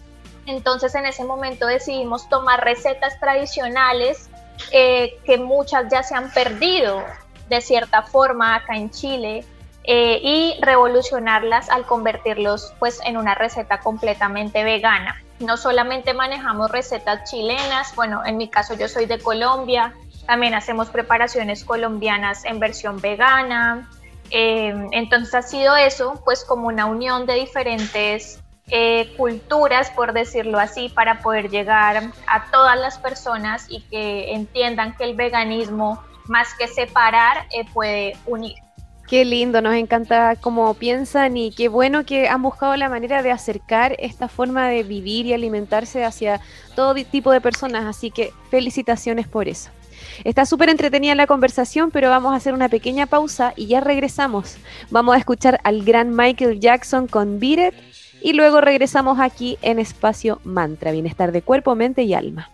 Entonces 0.45 0.95
en 0.95 1.05
ese 1.05 1.23
momento 1.25 1.67
decidimos 1.67 2.27
tomar 2.29 2.63
recetas 2.63 3.19
tradicionales 3.19 4.29
eh, 4.71 5.17
que 5.25 5.37
muchas 5.37 5.91
ya 5.91 6.03
se 6.03 6.15
han 6.15 6.31
perdido 6.31 7.03
de 7.49 7.61
cierta 7.61 8.01
forma 8.01 8.55
acá 8.55 8.75
en 8.75 8.89
Chile 8.89 9.45
eh, 9.83 10.19
y 10.21 10.57
revolucionarlas 10.61 11.69
al 11.69 11.85
convertirlos 11.85 12.73
pues 12.79 12.99
en 13.05 13.17
una 13.17 13.35
receta 13.35 13.79
completamente 13.79 14.63
vegana. 14.63 15.21
No 15.39 15.57
solamente 15.57 16.13
manejamos 16.13 16.71
recetas 16.71 17.29
chilenas, 17.29 17.93
bueno, 17.95 18.25
en 18.25 18.37
mi 18.37 18.49
caso 18.49 18.73
yo 18.73 18.87
soy 18.87 19.05
de 19.05 19.19
Colombia, 19.19 19.93
también 20.25 20.55
hacemos 20.55 20.89
preparaciones 20.89 21.63
colombianas 21.63 22.43
en 22.43 22.59
versión 22.59 22.99
vegana, 22.99 23.89
eh, 24.31 24.73
entonces 24.91 25.33
ha 25.35 25.41
sido 25.41 25.75
eso, 25.75 26.21
pues 26.25 26.43
como 26.43 26.67
una 26.67 26.85
unión 26.85 27.25
de 27.25 27.35
diferentes 27.35 28.41
eh, 28.69 29.13
culturas, 29.15 29.91
por 29.91 30.11
decirlo 30.11 30.59
así, 30.59 30.89
para 30.89 31.21
poder 31.21 31.49
llegar 31.49 32.11
a 32.27 32.51
todas 32.51 32.77
las 32.77 32.97
personas 32.97 33.65
y 33.69 33.81
que 33.83 34.33
entiendan 34.33 34.95
que 34.97 35.05
el 35.05 35.15
veganismo, 35.15 36.03
más 36.25 36.53
que 36.55 36.67
separar, 36.67 37.47
eh, 37.51 37.63
puede 37.73 38.17
unir. 38.25 38.55
Qué 39.07 39.23
lindo, 39.23 39.61
nos 39.61 39.73
encanta 39.73 40.35
cómo 40.35 40.73
piensan 40.73 41.37
y 41.37 41.53
qué 41.53 41.69
bueno 41.69 42.05
que 42.05 42.27
han 42.27 42.41
buscado 42.41 42.75
la 42.75 42.89
manera 42.89 43.23
de 43.23 43.31
acercar 43.31 43.95
esta 43.99 44.27
forma 44.27 44.67
de 44.67 44.83
vivir 44.83 45.25
y 45.25 45.33
alimentarse 45.33 46.03
hacia 46.03 46.41
todo 46.75 46.93
tipo 46.93 47.31
de 47.31 47.39
personas, 47.39 47.85
así 47.85 48.11
que 48.11 48.33
felicitaciones 48.51 49.25
por 49.25 49.47
eso. 49.47 49.69
Está 50.23 50.45
súper 50.45 50.69
entretenida 50.69 51.15
la 51.15 51.27
conversación, 51.27 51.91
pero 51.91 52.09
vamos 52.09 52.33
a 52.33 52.37
hacer 52.37 52.53
una 52.53 52.69
pequeña 52.69 53.05
pausa 53.05 53.53
y 53.55 53.67
ya 53.67 53.79
regresamos. 53.79 54.57
Vamos 54.89 55.15
a 55.15 55.19
escuchar 55.19 55.59
al 55.63 55.83
gran 55.83 56.15
Michael 56.15 56.59
Jackson 56.59 57.07
con 57.07 57.39
Beat 57.39 57.73
It 57.73 57.79
y 58.21 58.33
luego 58.33 58.61
regresamos 58.61 59.19
aquí 59.19 59.57
en 59.61 59.79
Espacio 59.79 60.39
Mantra, 60.43 60.91
Bienestar 60.91 61.31
de 61.31 61.41
Cuerpo, 61.41 61.75
Mente 61.75 62.03
y 62.03 62.13
Alma. 62.13 62.49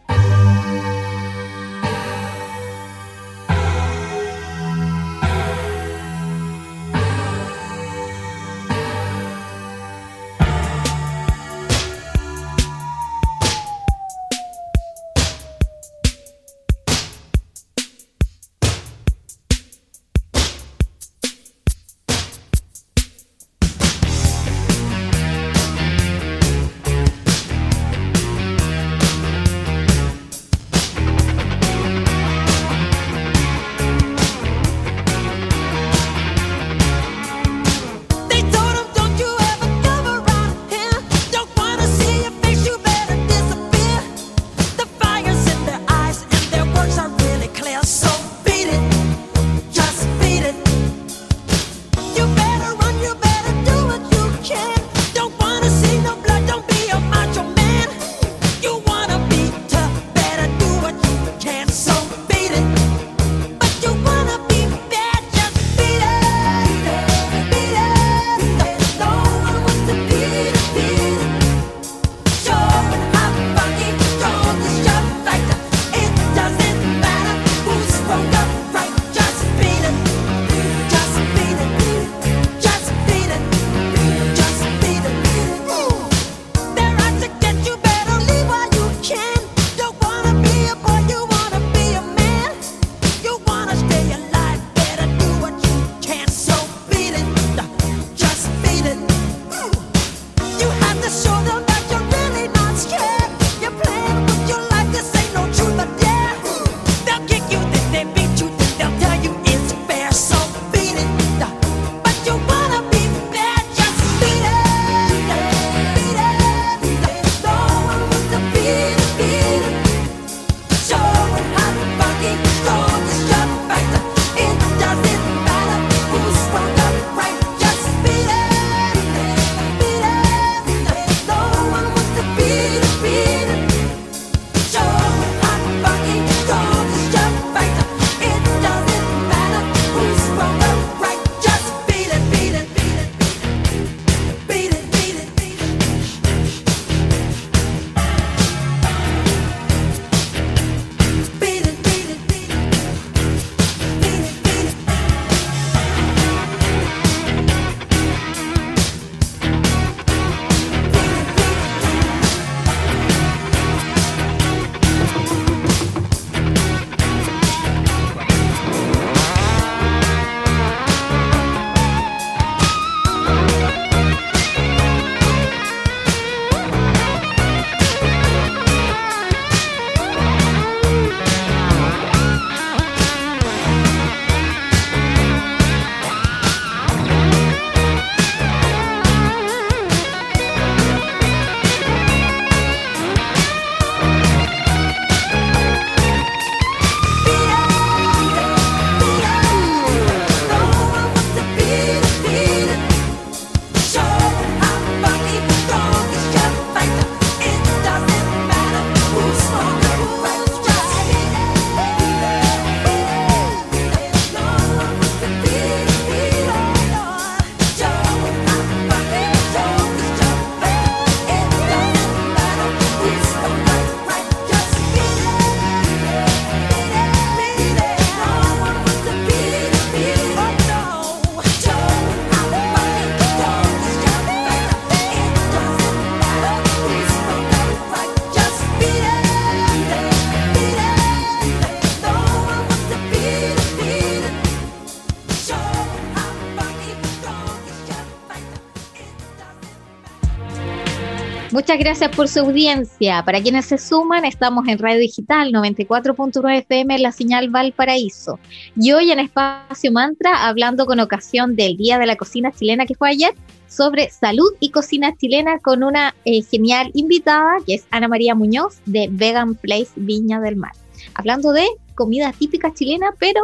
Muchas 251.73 251.85
gracias 251.85 252.15
por 252.15 252.27
su 252.27 252.39
audiencia. 252.41 253.25
Para 253.25 253.41
quienes 253.41 253.65
se 253.65 253.79
suman, 253.79 254.25
estamos 254.25 254.67
en 254.67 254.77
Radio 254.77 254.99
Digital 254.99 255.51
94.9 255.51 256.59
FM 256.59 256.99
la 256.99 257.11
señal 257.11 257.49
Valparaíso. 257.49 258.37
Y 258.75 258.91
hoy 258.91 259.09
en 259.09 259.19
Espacio 259.19 259.91
Mantra, 259.91 260.45
hablando 260.47 260.85
con 260.85 260.99
ocasión 260.99 261.55
del 261.55 261.75
Día 261.75 261.97
de 261.97 262.05
la 262.05 262.15
Cocina 262.15 262.51
Chilena 262.51 262.85
que 262.85 262.93
fue 262.93 263.09
ayer, 263.09 263.33
sobre 263.67 264.11
salud 264.11 264.51
y 264.59 264.69
cocina 264.69 265.15
chilena 265.17 265.57
con 265.57 265.81
una 265.81 266.13
eh, 266.25 266.43
genial 266.43 266.91
invitada 266.93 267.55
que 267.65 267.73
es 267.73 267.87
Ana 267.89 268.07
María 268.07 268.35
Muñoz 268.35 268.77
de 268.85 269.07
Vegan 269.09 269.55
Place 269.55 269.93
Viña 269.95 270.39
del 270.41 270.57
Mar. 270.57 270.73
Hablando 271.15 271.53
de 271.53 271.65
comida 271.95 272.33
típica 272.37 272.71
chilena, 272.71 273.15
pero 273.17 273.41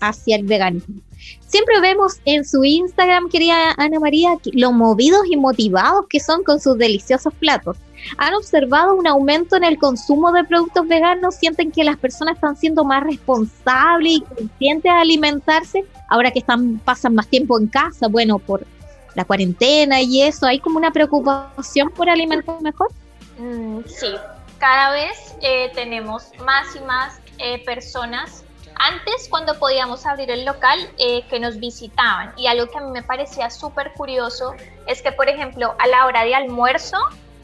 hacia 0.00 0.36
el 0.36 0.46
veganismo. 0.46 1.02
Siempre 1.46 1.80
vemos 1.80 2.20
en 2.24 2.44
su 2.44 2.64
Instagram, 2.64 3.28
querida 3.28 3.74
Ana 3.76 4.00
María, 4.00 4.36
lo 4.52 4.72
movidos 4.72 5.22
y 5.30 5.36
motivados 5.36 6.06
que 6.08 6.20
son 6.20 6.42
con 6.42 6.60
sus 6.60 6.76
deliciosos 6.76 7.32
platos. 7.34 7.76
¿Han 8.18 8.34
observado 8.34 8.94
un 8.94 9.06
aumento 9.06 9.56
en 9.56 9.64
el 9.64 9.78
consumo 9.78 10.32
de 10.32 10.44
productos 10.44 10.86
veganos? 10.86 11.36
¿Sienten 11.36 11.72
que 11.72 11.84
las 11.84 11.96
personas 11.96 12.34
están 12.34 12.56
siendo 12.56 12.84
más 12.84 13.02
responsables 13.02 14.12
y 14.12 14.20
conscientes 14.20 14.92
de 14.92 14.98
alimentarse 14.98 15.84
ahora 16.08 16.30
que 16.30 16.40
están 16.40 16.78
pasan 16.78 17.14
más 17.14 17.26
tiempo 17.28 17.58
en 17.58 17.68
casa? 17.68 18.08
Bueno, 18.08 18.38
por 18.38 18.66
la 19.14 19.24
cuarentena 19.24 20.00
y 20.02 20.22
eso, 20.22 20.46
¿hay 20.46 20.60
como 20.60 20.76
una 20.76 20.92
preocupación 20.92 21.90
por 21.90 22.10
alimentar 22.10 22.60
mejor? 22.60 22.90
Mm, 23.38 23.80
sí, 23.86 24.14
cada 24.58 24.92
vez 24.92 25.34
eh, 25.40 25.70
tenemos 25.74 26.30
más 26.44 26.76
y 26.76 26.80
más 26.80 27.18
eh, 27.38 27.64
personas 27.64 28.44
antes, 28.78 29.28
cuando 29.28 29.58
podíamos 29.58 30.06
abrir 30.06 30.30
el 30.30 30.44
local, 30.44 30.78
eh, 30.98 31.22
que 31.28 31.40
nos 31.40 31.58
visitaban. 31.58 32.32
Y 32.36 32.46
algo 32.46 32.68
que 32.70 32.78
a 32.78 32.80
mí 32.80 32.90
me 32.90 33.02
parecía 33.02 33.50
súper 33.50 33.92
curioso 33.94 34.54
es 34.86 35.02
que, 35.02 35.12
por 35.12 35.28
ejemplo, 35.28 35.74
a 35.78 35.86
la 35.86 36.06
hora 36.06 36.24
de 36.24 36.34
almuerzo, 36.34 36.98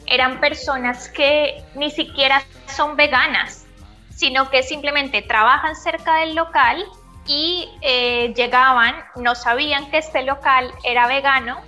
eran 0.05 0.39
personas 0.39 1.09
que 1.09 1.63
ni 1.75 1.89
siquiera 1.89 2.43
son 2.67 2.95
veganas, 2.95 3.65
sino 4.09 4.49
que 4.49 4.63
simplemente 4.63 5.21
trabajan 5.21 5.75
cerca 5.75 6.17
del 6.17 6.35
local 6.35 6.83
y 7.25 7.69
eh, 7.81 8.33
llegaban, 8.35 8.95
no 9.15 9.33
sabían 9.35 9.89
que 9.89 9.99
este 9.99 10.23
local 10.23 10.71
era 10.83 11.07
vegano 11.07 11.61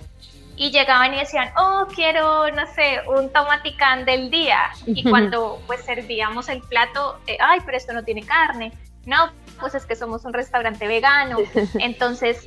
y 0.56 0.70
llegaban 0.70 1.14
y 1.14 1.18
decían, 1.18 1.50
oh, 1.56 1.86
quiero, 1.94 2.50
no 2.50 2.66
sé, 2.74 3.02
un 3.08 3.32
tomaticán 3.32 4.04
del 4.04 4.30
día. 4.30 4.70
Y 4.86 5.08
cuando 5.08 5.60
pues 5.66 5.84
servíamos 5.84 6.48
el 6.48 6.62
plato, 6.62 7.18
eh, 7.26 7.36
ay, 7.40 7.60
pero 7.64 7.76
esto 7.76 7.92
no 7.92 8.04
tiene 8.04 8.22
carne. 8.24 8.72
No, 9.04 9.30
pues 9.56 9.74
es 9.74 9.86
que 9.86 9.96
somos 9.96 10.24
un 10.24 10.32
restaurante 10.32 10.86
vegano. 10.86 11.38
Entonces, 11.74 12.46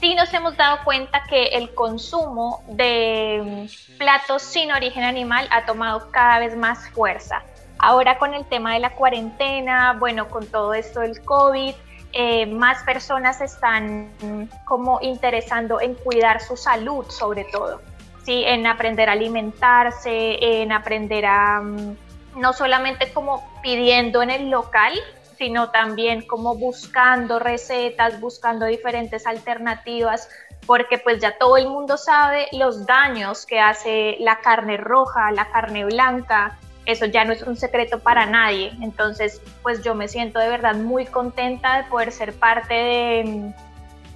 sí 0.00 0.14
nos 0.14 0.32
hemos 0.32 0.56
dado 0.56 0.78
cuenta 0.84 1.24
que 1.24 1.48
el 1.48 1.74
consumo 1.74 2.62
de 2.68 3.68
mm, 3.68 3.98
platos 3.98 4.42
sin 4.42 4.72
origen 4.72 5.04
animal 5.04 5.46
ha 5.50 5.66
tomado 5.66 6.10
cada 6.10 6.38
vez 6.38 6.56
más 6.56 6.88
fuerza. 6.90 7.42
Ahora 7.78 8.18
con 8.18 8.34
el 8.34 8.44
tema 8.44 8.74
de 8.74 8.80
la 8.80 8.90
cuarentena, 8.90 9.94
bueno, 9.98 10.28
con 10.28 10.46
todo 10.46 10.74
esto 10.74 11.00
del 11.00 11.22
COVID, 11.22 11.74
eh, 12.12 12.46
más 12.46 12.82
personas 12.82 13.40
están 13.40 14.10
mm, 14.20 14.64
como 14.64 14.98
interesando 15.00 15.80
en 15.80 15.94
cuidar 15.94 16.40
su 16.40 16.56
salud 16.56 17.06
sobre 17.08 17.44
todo, 17.44 17.80
¿sí? 18.24 18.42
en 18.44 18.66
aprender 18.66 19.08
a 19.08 19.12
alimentarse, 19.12 20.38
en 20.62 20.72
aprender 20.72 21.24
a 21.24 21.60
mm, 21.60 21.96
no 22.36 22.52
solamente 22.52 23.12
como 23.12 23.48
pidiendo 23.62 24.22
en 24.22 24.30
el 24.30 24.50
local, 24.50 24.92
sino 25.40 25.70
también 25.70 26.26
como 26.26 26.54
buscando 26.54 27.38
recetas, 27.38 28.20
buscando 28.20 28.66
diferentes 28.66 29.26
alternativas, 29.26 30.28
porque 30.66 30.98
pues 30.98 31.18
ya 31.18 31.38
todo 31.38 31.56
el 31.56 31.66
mundo 31.66 31.96
sabe 31.96 32.46
los 32.52 32.84
daños 32.84 33.46
que 33.46 33.58
hace 33.58 34.18
la 34.20 34.40
carne 34.40 34.76
roja, 34.76 35.32
la 35.32 35.50
carne 35.50 35.86
blanca, 35.86 36.58
eso 36.84 37.06
ya 37.06 37.24
no 37.24 37.32
es 37.32 37.42
un 37.42 37.56
secreto 37.56 38.00
para 38.00 38.26
nadie. 38.26 38.72
Entonces, 38.82 39.40
pues 39.62 39.82
yo 39.82 39.94
me 39.94 40.08
siento 40.08 40.38
de 40.38 40.50
verdad 40.50 40.74
muy 40.74 41.06
contenta 41.06 41.78
de 41.78 41.84
poder 41.84 42.12
ser 42.12 42.34
parte 42.34 42.74
de, 42.74 43.54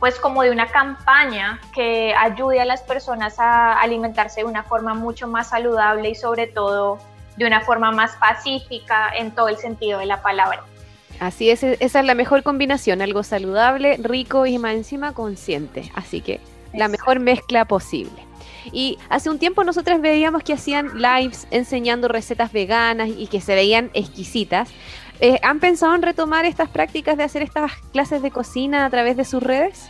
pues 0.00 0.20
como 0.20 0.42
de 0.42 0.50
una 0.50 0.66
campaña 0.66 1.58
que 1.74 2.14
ayude 2.14 2.60
a 2.60 2.66
las 2.66 2.82
personas 2.82 3.38
a 3.38 3.80
alimentarse 3.80 4.42
de 4.42 4.46
una 4.46 4.62
forma 4.62 4.92
mucho 4.92 5.26
más 5.26 5.48
saludable 5.48 6.10
y 6.10 6.14
sobre 6.16 6.48
todo 6.48 6.98
de 7.38 7.46
una 7.46 7.62
forma 7.62 7.92
más 7.92 8.14
pacífica 8.16 9.08
en 9.16 9.30
todo 9.34 9.48
el 9.48 9.56
sentido 9.56 10.00
de 10.00 10.04
la 10.04 10.20
palabra. 10.20 10.64
Así 11.20 11.50
es, 11.50 11.62
esa 11.62 12.00
es 12.00 12.04
la 12.04 12.14
mejor 12.14 12.42
combinación, 12.42 13.00
algo 13.00 13.22
saludable, 13.22 13.96
rico 13.98 14.46
y 14.46 14.58
más 14.58 14.74
encima 14.74 15.12
consciente. 15.12 15.90
Así 15.94 16.20
que 16.20 16.40
la 16.72 16.88
mejor 16.88 17.20
mezcla 17.20 17.64
posible. 17.64 18.24
Y 18.72 18.98
hace 19.08 19.30
un 19.30 19.38
tiempo 19.38 19.62
nosotros 19.64 20.00
veíamos 20.00 20.42
que 20.42 20.54
hacían 20.54 21.00
lives 21.00 21.46
enseñando 21.50 22.08
recetas 22.08 22.52
veganas 22.52 23.10
y 23.16 23.26
que 23.26 23.40
se 23.40 23.54
veían 23.54 23.90
exquisitas. 23.94 24.70
Eh, 25.20 25.38
¿Han 25.42 25.60
pensado 25.60 25.94
en 25.94 26.02
retomar 26.02 26.44
estas 26.44 26.68
prácticas 26.68 27.16
de 27.16 27.24
hacer 27.24 27.42
estas 27.42 27.72
clases 27.92 28.22
de 28.22 28.30
cocina 28.30 28.84
a 28.84 28.90
través 28.90 29.16
de 29.16 29.24
sus 29.24 29.42
redes? 29.42 29.88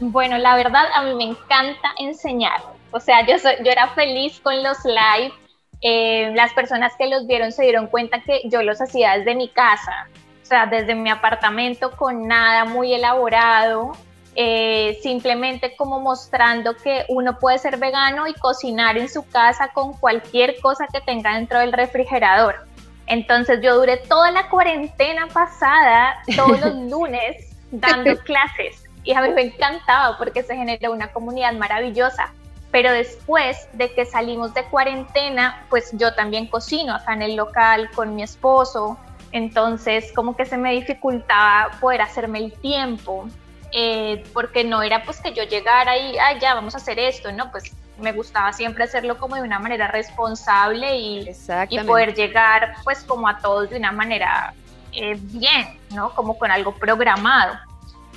Bueno, 0.00 0.38
la 0.38 0.56
verdad 0.56 0.84
a 0.94 1.02
mí 1.02 1.14
me 1.14 1.24
encanta 1.24 1.90
enseñar. 1.98 2.60
O 2.90 3.00
sea, 3.00 3.26
yo, 3.26 3.34
yo 3.36 3.70
era 3.70 3.88
feliz 3.88 4.40
con 4.40 4.62
los 4.62 4.78
lives. 4.84 5.34
Eh, 5.82 6.32
las 6.34 6.52
personas 6.52 6.92
que 6.96 7.08
los 7.08 7.26
vieron 7.26 7.50
se 7.50 7.64
dieron 7.64 7.88
cuenta 7.88 8.22
que 8.22 8.42
yo 8.44 8.62
los 8.62 8.80
hacía 8.80 9.18
desde 9.18 9.34
mi 9.34 9.48
casa 9.48 10.08
sea, 10.52 10.66
desde 10.66 10.94
mi 10.94 11.08
apartamento 11.08 11.92
con 11.92 12.28
nada 12.28 12.66
muy 12.66 12.92
elaborado, 12.92 13.92
eh, 14.34 14.98
simplemente 15.02 15.74
como 15.76 15.98
mostrando 15.98 16.76
que 16.76 17.06
uno 17.08 17.38
puede 17.38 17.58
ser 17.58 17.78
vegano 17.78 18.26
y 18.26 18.34
cocinar 18.34 18.98
en 18.98 19.08
su 19.08 19.26
casa 19.26 19.68
con 19.68 19.94
cualquier 19.94 20.60
cosa 20.60 20.86
que 20.92 21.00
tenga 21.00 21.34
dentro 21.34 21.58
del 21.58 21.72
refrigerador. 21.72 22.66
Entonces 23.06 23.60
yo 23.62 23.76
duré 23.76 23.96
toda 23.96 24.30
la 24.30 24.50
cuarentena 24.50 25.26
pasada, 25.26 26.22
todos 26.36 26.60
los 26.60 26.74
lunes, 26.90 27.56
dando 27.70 28.14
clases 28.18 28.84
y 29.04 29.14
a 29.14 29.22
mí 29.22 29.30
me 29.30 29.42
encantaba 29.42 30.18
porque 30.18 30.42
se 30.42 30.54
generó 30.54 30.92
una 30.92 31.12
comunidad 31.12 31.54
maravillosa. 31.54 32.30
Pero 32.70 32.92
después 32.92 33.68
de 33.74 33.92
que 33.92 34.06
salimos 34.06 34.54
de 34.54 34.64
cuarentena, 34.64 35.64
pues 35.68 35.90
yo 35.92 36.14
también 36.14 36.46
cocino 36.46 36.94
acá 36.94 37.14
en 37.14 37.22
el 37.22 37.36
local 37.36 37.90
con 37.94 38.14
mi 38.14 38.22
esposo, 38.22 38.98
entonces, 39.32 40.12
como 40.14 40.36
que 40.36 40.44
se 40.44 40.58
me 40.58 40.72
dificultaba 40.72 41.70
poder 41.80 42.02
hacerme 42.02 42.38
el 42.38 42.52
tiempo, 42.52 43.26
eh, 43.72 44.22
porque 44.34 44.64
no 44.64 44.82
era 44.82 45.02
pues 45.04 45.20
que 45.20 45.32
yo 45.32 45.44
llegara 45.44 45.96
y, 45.96 46.18
ah, 46.18 46.38
ya, 46.38 46.54
vamos 46.54 46.74
a 46.74 46.78
hacer 46.78 46.98
esto, 46.98 47.32
¿no? 47.32 47.50
Pues 47.50 47.74
me 47.98 48.12
gustaba 48.12 48.52
siempre 48.52 48.84
hacerlo 48.84 49.18
como 49.18 49.36
de 49.36 49.42
una 49.42 49.58
manera 49.58 49.88
responsable 49.88 50.96
y, 50.96 51.30
y 51.70 51.78
poder 51.80 52.14
llegar 52.14 52.74
pues 52.84 53.04
como 53.04 53.28
a 53.28 53.38
todos 53.38 53.70
de 53.70 53.76
una 53.76 53.92
manera 53.92 54.54
eh, 54.92 55.16
bien, 55.18 55.78
¿no? 55.94 56.10
Como 56.14 56.38
con 56.38 56.50
algo 56.50 56.74
programado. 56.74 57.54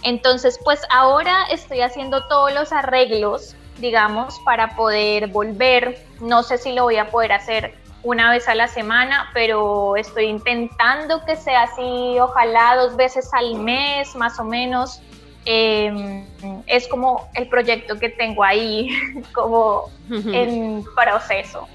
Entonces, 0.01 0.59
pues 0.63 0.81
ahora 0.89 1.45
estoy 1.49 1.81
haciendo 1.81 2.27
todos 2.27 2.53
los 2.53 2.73
arreglos, 2.73 3.55
digamos, 3.77 4.39
para 4.43 4.75
poder 4.75 5.27
volver. 5.27 6.05
No 6.19 6.43
sé 6.43 6.57
si 6.57 6.73
lo 6.73 6.83
voy 6.83 6.97
a 6.97 7.09
poder 7.09 7.31
hacer 7.31 7.75
una 8.05 8.31
vez 8.31 8.47
a 8.47 8.55
la 8.55 8.67
semana, 8.67 9.29
pero 9.33 9.97
estoy 9.97 10.25
intentando 10.25 11.25
que 11.25 11.35
sea 11.35 11.63
así, 11.63 12.17
ojalá 12.19 12.75
dos 12.77 12.95
veces 12.95 13.27
al 13.33 13.55
mes, 13.55 14.15
más 14.15 14.39
o 14.39 14.43
menos. 14.43 15.01
Em, 15.45 16.25
es 16.67 16.87
como 16.87 17.27
el 17.33 17.47
proyecto 17.49 17.99
que 17.99 18.09
tengo 18.09 18.43
ahí, 18.43 18.89
como 19.33 19.89
en 20.09 20.85
proceso. 20.95 21.67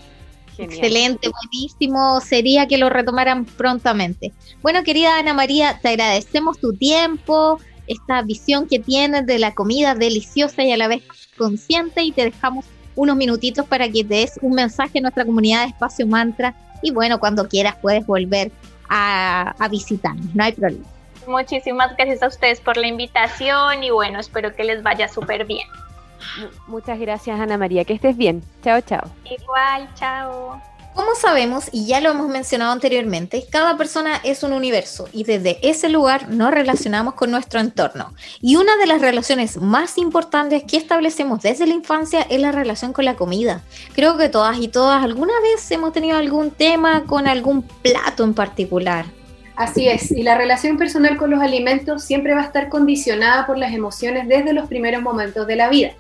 Excelente, 0.57 1.31
buenísimo. 1.43 2.21
Sería 2.21 2.69
que 2.69 2.79
lo 2.79 2.91
retomaran 2.91 3.45
prontamente. 3.45 4.33
Bueno, 4.63 4.83
querida 4.85 5.19
Ana 5.19 5.35
María, 5.35 5.79
te 5.81 5.89
agradecemos 5.89 6.59
tu 6.59 6.75
tiempo, 6.75 7.59
esta 7.87 8.23
visión 8.23 8.69
que 8.69 8.79
tienes 8.79 9.27
de 9.27 9.39
la 9.39 9.55
comida 9.55 9.95
deliciosa 9.95 10.63
y 10.63 10.71
a 10.71 10.77
la 10.77 10.87
vez 10.87 11.03
consciente 11.37 12.03
y 12.03 12.13
te 12.13 12.25
dejamos 12.25 12.67
unos 13.01 13.17
minutitos 13.17 13.65
para 13.65 13.89
que 13.89 14.05
te 14.05 14.15
des 14.15 14.39
un 14.43 14.53
mensaje 14.53 14.99
a 14.99 15.03
nuestra 15.03 15.25
comunidad 15.25 15.63
de 15.63 15.71
Espacio 15.71 16.07
Mantra 16.07 16.55
y 16.83 16.91
bueno, 16.91 17.19
cuando 17.19 17.49
quieras 17.49 17.77
puedes 17.81 18.07
volver 18.07 18.53
a, 18.91 19.55
a 19.59 19.69
visitarnos, 19.69 20.35
no 20.35 20.45
hay 20.45 20.53
problema. 20.53 20.85
Muchísimas 21.27 21.97
gracias 21.97 22.23
a 22.23 22.27
ustedes 22.27 22.61
por 22.61 22.77
la 22.77 22.89
invitación 22.89 23.83
y 23.83 23.91
bueno, 23.91 24.21
espero 24.21 24.55
que 24.55 24.65
les 24.65 24.83
vaya 24.83 25.09
súper 25.09 25.47
bien. 25.47 25.67
Muchas 26.67 26.99
gracias 26.99 27.41
Ana 27.41 27.57
María, 27.57 27.87
que 27.87 27.95
estés 27.95 28.19
bien. 28.19 28.43
Chao, 28.63 28.83
chao. 28.83 29.09
Igual, 29.25 29.89
chao. 29.95 30.70
Como 30.95 31.15
sabemos, 31.15 31.69
y 31.71 31.87
ya 31.87 32.01
lo 32.01 32.11
hemos 32.11 32.29
mencionado 32.29 32.73
anteriormente, 32.73 33.45
cada 33.49 33.77
persona 33.77 34.21
es 34.25 34.43
un 34.43 34.53
universo 34.53 35.09
y 35.13 35.23
desde 35.23 35.59
ese 35.63 35.89
lugar 35.89 36.29
nos 36.29 36.51
relacionamos 36.51 37.15
con 37.15 37.31
nuestro 37.31 37.61
entorno. 37.61 38.13
Y 38.41 38.57
una 38.57 38.77
de 38.77 38.87
las 38.87 39.01
relaciones 39.01 39.57
más 39.57 39.99
importantes 39.99 40.65
que 40.65 40.77
establecemos 40.77 41.43
desde 41.43 41.67
la 41.67 41.75
infancia 41.75 42.23
es 42.29 42.41
la 42.41 42.51
relación 42.51 42.93
con 42.93 43.05
la 43.05 43.15
comida. 43.15 43.63
Creo 43.95 44.19
que 44.19 44.29
todas 44.29 44.59
y 44.59 44.67
todas 44.67 45.03
alguna 45.05 45.35
vez 45.41 45.71
hemos 45.71 45.93
tenido 45.93 46.19
algún 46.19 46.51
tema 46.51 47.05
con 47.05 47.29
algún 47.29 47.63
plato 47.63 48.25
en 48.25 48.35
particular. 48.35 49.07
Así 49.55 49.87
es, 49.89 50.11
y 50.11 50.23
la 50.23 50.37
relación 50.39 50.77
personal 50.77 51.17
con 51.19 51.31
los 51.31 51.41
alimentos 51.41 52.03
siempre 52.03 52.35
va 52.35 52.41
a 52.41 52.47
estar 52.47 52.69
condicionada 52.69 53.47
por 53.47 53.59
las 53.59 53.73
emociones 53.75 54.27
desde 54.27 54.55
los 54.55 54.67
primeros 54.69 55.03
momentos 55.03 55.47
de 55.47 55.57
la 55.57 55.69
vida. 55.69 55.93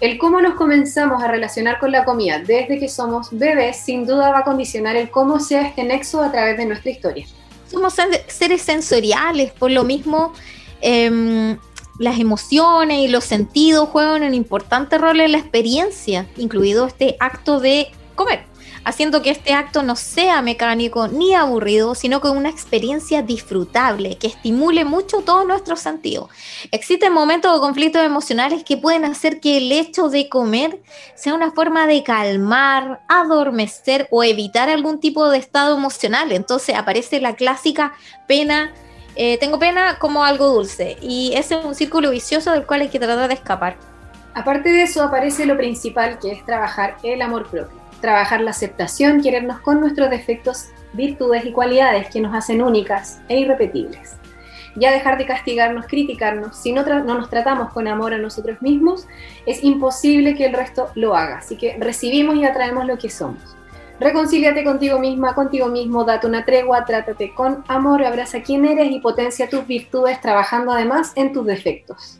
El 0.00 0.16
cómo 0.16 0.40
nos 0.40 0.54
comenzamos 0.54 1.22
a 1.22 1.28
relacionar 1.28 1.78
con 1.78 1.92
la 1.92 2.06
comida 2.06 2.38
desde 2.38 2.78
que 2.78 2.88
somos 2.88 3.28
bebés 3.30 3.76
sin 3.76 4.06
duda 4.06 4.30
va 4.30 4.38
a 4.38 4.44
condicionar 4.44 4.96
el 4.96 5.10
cómo 5.10 5.38
sea 5.40 5.66
este 5.66 5.84
nexo 5.84 6.22
a 6.22 6.32
través 6.32 6.56
de 6.56 6.64
nuestra 6.64 6.90
historia. 6.90 7.26
Somos 7.70 7.94
seres 8.26 8.62
sensoriales, 8.62 9.52
por 9.52 9.70
lo 9.70 9.84
mismo 9.84 10.32
em, 10.80 11.58
las 11.98 12.18
emociones 12.18 12.98
y 13.00 13.08
los 13.08 13.24
sentidos 13.24 13.90
juegan 13.90 14.22
un 14.22 14.32
importante 14.32 14.96
rol 14.96 15.20
en 15.20 15.32
la 15.32 15.38
experiencia, 15.38 16.26
incluido 16.38 16.86
este 16.86 17.16
acto 17.20 17.60
de 17.60 17.88
comer 18.14 18.49
haciendo 18.90 19.22
que 19.22 19.30
este 19.30 19.54
acto 19.54 19.82
no 19.82 19.96
sea 19.96 20.42
mecánico 20.42 21.08
ni 21.08 21.34
aburrido, 21.34 21.94
sino 21.94 22.20
con 22.20 22.36
una 22.36 22.50
experiencia 22.50 23.22
disfrutable 23.22 24.18
que 24.18 24.26
estimule 24.26 24.84
mucho 24.84 25.22
todos 25.22 25.46
nuestros 25.46 25.80
sentidos. 25.80 26.28
Existen 26.70 27.12
momentos 27.12 27.56
o 27.56 27.60
conflictos 27.60 28.04
emocionales 28.04 28.64
que 28.64 28.76
pueden 28.76 29.04
hacer 29.04 29.40
que 29.40 29.56
el 29.58 29.72
hecho 29.72 30.08
de 30.08 30.28
comer 30.28 30.80
sea 31.14 31.34
una 31.34 31.52
forma 31.52 31.86
de 31.86 32.02
calmar, 32.02 33.00
adormecer 33.08 34.08
o 34.10 34.22
evitar 34.22 34.68
algún 34.68 35.00
tipo 35.00 35.30
de 35.30 35.38
estado 35.38 35.76
emocional. 35.76 36.32
Entonces 36.32 36.74
aparece 36.74 37.20
la 37.20 37.34
clásica 37.34 37.94
pena. 38.26 38.72
Eh, 39.16 39.38
tengo 39.38 39.58
pena 39.58 39.98
como 39.98 40.24
algo 40.24 40.48
dulce 40.48 40.96
y 41.00 41.32
ese 41.34 41.58
es 41.58 41.64
un 41.64 41.74
círculo 41.74 42.10
vicioso 42.10 42.52
del 42.52 42.66
cual 42.66 42.82
hay 42.82 42.88
que 42.88 42.98
tratar 42.98 43.28
de 43.28 43.34
escapar. 43.34 43.76
Aparte 44.34 44.68
de 44.68 44.82
eso 44.82 45.02
aparece 45.02 45.46
lo 45.46 45.56
principal 45.56 46.18
que 46.18 46.32
es 46.32 46.44
trabajar 46.44 46.96
el 47.02 47.22
amor 47.22 47.48
propio 47.48 47.79
trabajar 48.00 48.40
la 48.40 48.50
aceptación, 48.50 49.22
querernos 49.22 49.60
con 49.60 49.80
nuestros 49.80 50.10
defectos, 50.10 50.68
virtudes 50.92 51.44
y 51.44 51.52
cualidades 51.52 52.08
que 52.10 52.20
nos 52.20 52.34
hacen 52.34 52.62
únicas 52.62 53.20
e 53.28 53.38
irrepetibles. 53.38 54.16
Ya 54.76 54.92
dejar 54.92 55.18
de 55.18 55.26
castigarnos, 55.26 55.86
criticarnos, 55.86 56.56
si 56.56 56.72
no, 56.72 56.84
no 56.84 57.14
nos 57.14 57.28
tratamos 57.28 57.72
con 57.72 57.88
amor 57.88 58.14
a 58.14 58.18
nosotros 58.18 58.62
mismos, 58.62 59.06
es 59.46 59.64
imposible 59.64 60.34
que 60.34 60.46
el 60.46 60.52
resto 60.52 60.90
lo 60.94 61.16
haga. 61.16 61.38
Así 61.38 61.56
que 61.56 61.76
recibimos 61.78 62.36
y 62.36 62.44
atraemos 62.44 62.86
lo 62.86 62.96
que 62.96 63.10
somos. 63.10 63.56
Reconcíliate 63.98 64.64
contigo 64.64 64.98
misma, 64.98 65.34
contigo 65.34 65.66
mismo, 65.66 66.04
date 66.04 66.26
una 66.26 66.46
tregua, 66.46 66.86
trátate 66.86 67.34
con 67.34 67.64
amor, 67.68 68.02
abraza 68.02 68.40
quién 68.42 68.64
eres 68.64 68.90
y 68.90 69.00
potencia 69.00 69.48
tus 69.50 69.66
virtudes 69.66 70.20
trabajando 70.22 70.72
además 70.72 71.12
en 71.16 71.34
tus 71.34 71.44
defectos. 71.44 72.18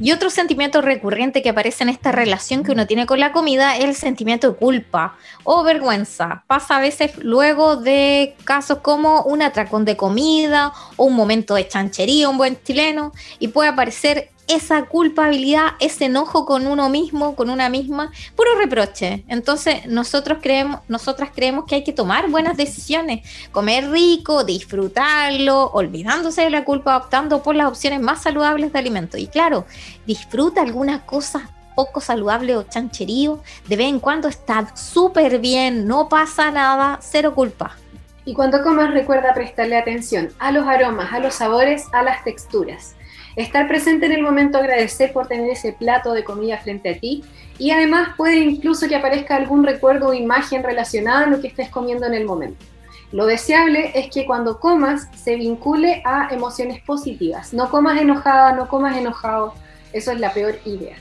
Y 0.00 0.12
otro 0.12 0.30
sentimiento 0.30 0.80
recurrente 0.82 1.42
que 1.42 1.50
aparece 1.50 1.84
en 1.84 1.90
esta 1.90 2.12
relación 2.12 2.64
que 2.64 2.72
uno 2.72 2.86
tiene 2.86 3.06
con 3.06 3.20
la 3.20 3.32
comida 3.32 3.76
es 3.76 3.84
el 3.84 3.94
sentimiento 3.94 4.50
de 4.50 4.56
culpa 4.56 5.16
o 5.44 5.62
vergüenza. 5.62 6.44
Pasa 6.46 6.76
a 6.76 6.80
veces 6.80 7.16
luego 7.18 7.76
de 7.76 8.34
casos 8.44 8.78
como 8.78 9.22
un 9.22 9.42
atracón 9.42 9.84
de 9.84 9.96
comida 9.96 10.72
o 10.96 11.04
un 11.04 11.14
momento 11.14 11.54
de 11.54 11.68
chanchería, 11.68 12.28
un 12.28 12.38
buen 12.38 12.58
chileno, 12.62 13.12
y 13.38 13.48
puede 13.48 13.68
aparecer 13.68 14.30
esa 14.46 14.84
culpabilidad, 14.84 15.72
ese 15.80 16.06
enojo 16.06 16.46
con 16.46 16.66
uno 16.66 16.88
mismo, 16.88 17.34
con 17.34 17.50
una 17.50 17.68
misma, 17.68 18.12
puro 18.34 18.50
reproche. 18.58 19.24
Entonces, 19.28 19.86
nosotros 19.86 20.38
creemos, 20.40 20.80
nosotras 20.88 21.30
creemos 21.34 21.64
que 21.66 21.76
hay 21.76 21.84
que 21.84 21.92
tomar 21.92 22.30
buenas 22.30 22.56
decisiones, 22.56 23.28
comer 23.50 23.90
rico, 23.90 24.44
disfrutarlo, 24.44 25.70
olvidándose 25.72 26.42
de 26.42 26.50
la 26.50 26.64
culpa, 26.64 26.96
optando 26.96 27.42
por 27.42 27.54
las 27.54 27.66
opciones 27.66 28.00
más 28.00 28.22
saludables 28.22 28.72
de 28.72 28.78
alimento. 28.78 29.16
Y 29.16 29.26
claro, 29.26 29.66
disfruta 30.06 30.62
algunas 30.62 31.02
cosas 31.02 31.42
poco 31.74 32.00
saludable 32.00 32.56
o 32.56 32.62
chancherío, 32.62 33.42
de 33.68 33.76
vez 33.76 33.88
en 33.88 34.00
cuando 34.00 34.28
está 34.28 34.74
súper 34.74 35.38
bien, 35.38 35.86
no 35.86 36.08
pasa 36.08 36.50
nada, 36.50 36.98
cero 37.02 37.34
culpa. 37.34 37.76
Y 38.24 38.34
cuando 38.34 38.62
comas 38.62 38.92
recuerda 38.92 39.34
prestarle 39.34 39.76
atención 39.76 40.30
a 40.40 40.50
los 40.50 40.66
aromas, 40.66 41.12
a 41.12 41.20
los 41.20 41.34
sabores, 41.34 41.84
a 41.92 42.02
las 42.02 42.24
texturas. 42.24 42.95
Estar 43.36 43.68
presente 43.68 44.06
en 44.06 44.12
el 44.12 44.22
momento, 44.22 44.56
agradecer 44.56 45.12
por 45.12 45.28
tener 45.28 45.50
ese 45.50 45.74
plato 45.74 46.14
de 46.14 46.24
comida 46.24 46.56
frente 46.58 46.88
a 46.88 46.98
ti 46.98 47.22
y 47.58 47.70
además 47.70 48.10
puede 48.16 48.38
incluso 48.38 48.88
que 48.88 48.96
aparezca 48.96 49.36
algún 49.36 49.64
recuerdo 49.64 50.08
o 50.08 50.14
imagen 50.14 50.62
relacionada 50.62 51.26
a 51.26 51.26
lo 51.28 51.40
que 51.40 51.48
estés 51.48 51.68
comiendo 51.68 52.06
en 52.06 52.14
el 52.14 52.24
momento. 52.24 52.64
Lo 53.12 53.26
deseable 53.26 53.92
es 53.94 54.10
que 54.10 54.26
cuando 54.26 54.58
comas 54.58 55.08
se 55.14 55.36
vincule 55.36 56.02
a 56.04 56.28
emociones 56.32 56.82
positivas. 56.82 57.52
No 57.52 57.70
comas 57.70 58.00
enojada, 58.00 58.52
no 58.52 58.68
comas 58.68 58.96
enojado. 58.96 59.54
Eso 59.92 60.12
es 60.12 60.18
la 60.18 60.32
peor 60.32 60.58
idea. 60.64 60.96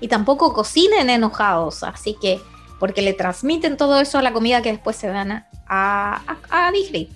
Y 0.00 0.08
tampoco 0.08 0.52
cocinen 0.52 1.08
enojados, 1.08 1.82
así 1.82 2.16
que 2.20 2.40
porque 2.78 3.00
le 3.00 3.12
transmiten 3.12 3.76
todo 3.76 4.00
eso 4.00 4.18
a 4.18 4.22
la 4.22 4.32
comida 4.32 4.60
que 4.60 4.72
después 4.72 4.96
se 4.96 5.08
van 5.08 5.32
a, 5.32 5.46
a, 5.68 6.36
a 6.50 6.72
digerir. 6.72 7.10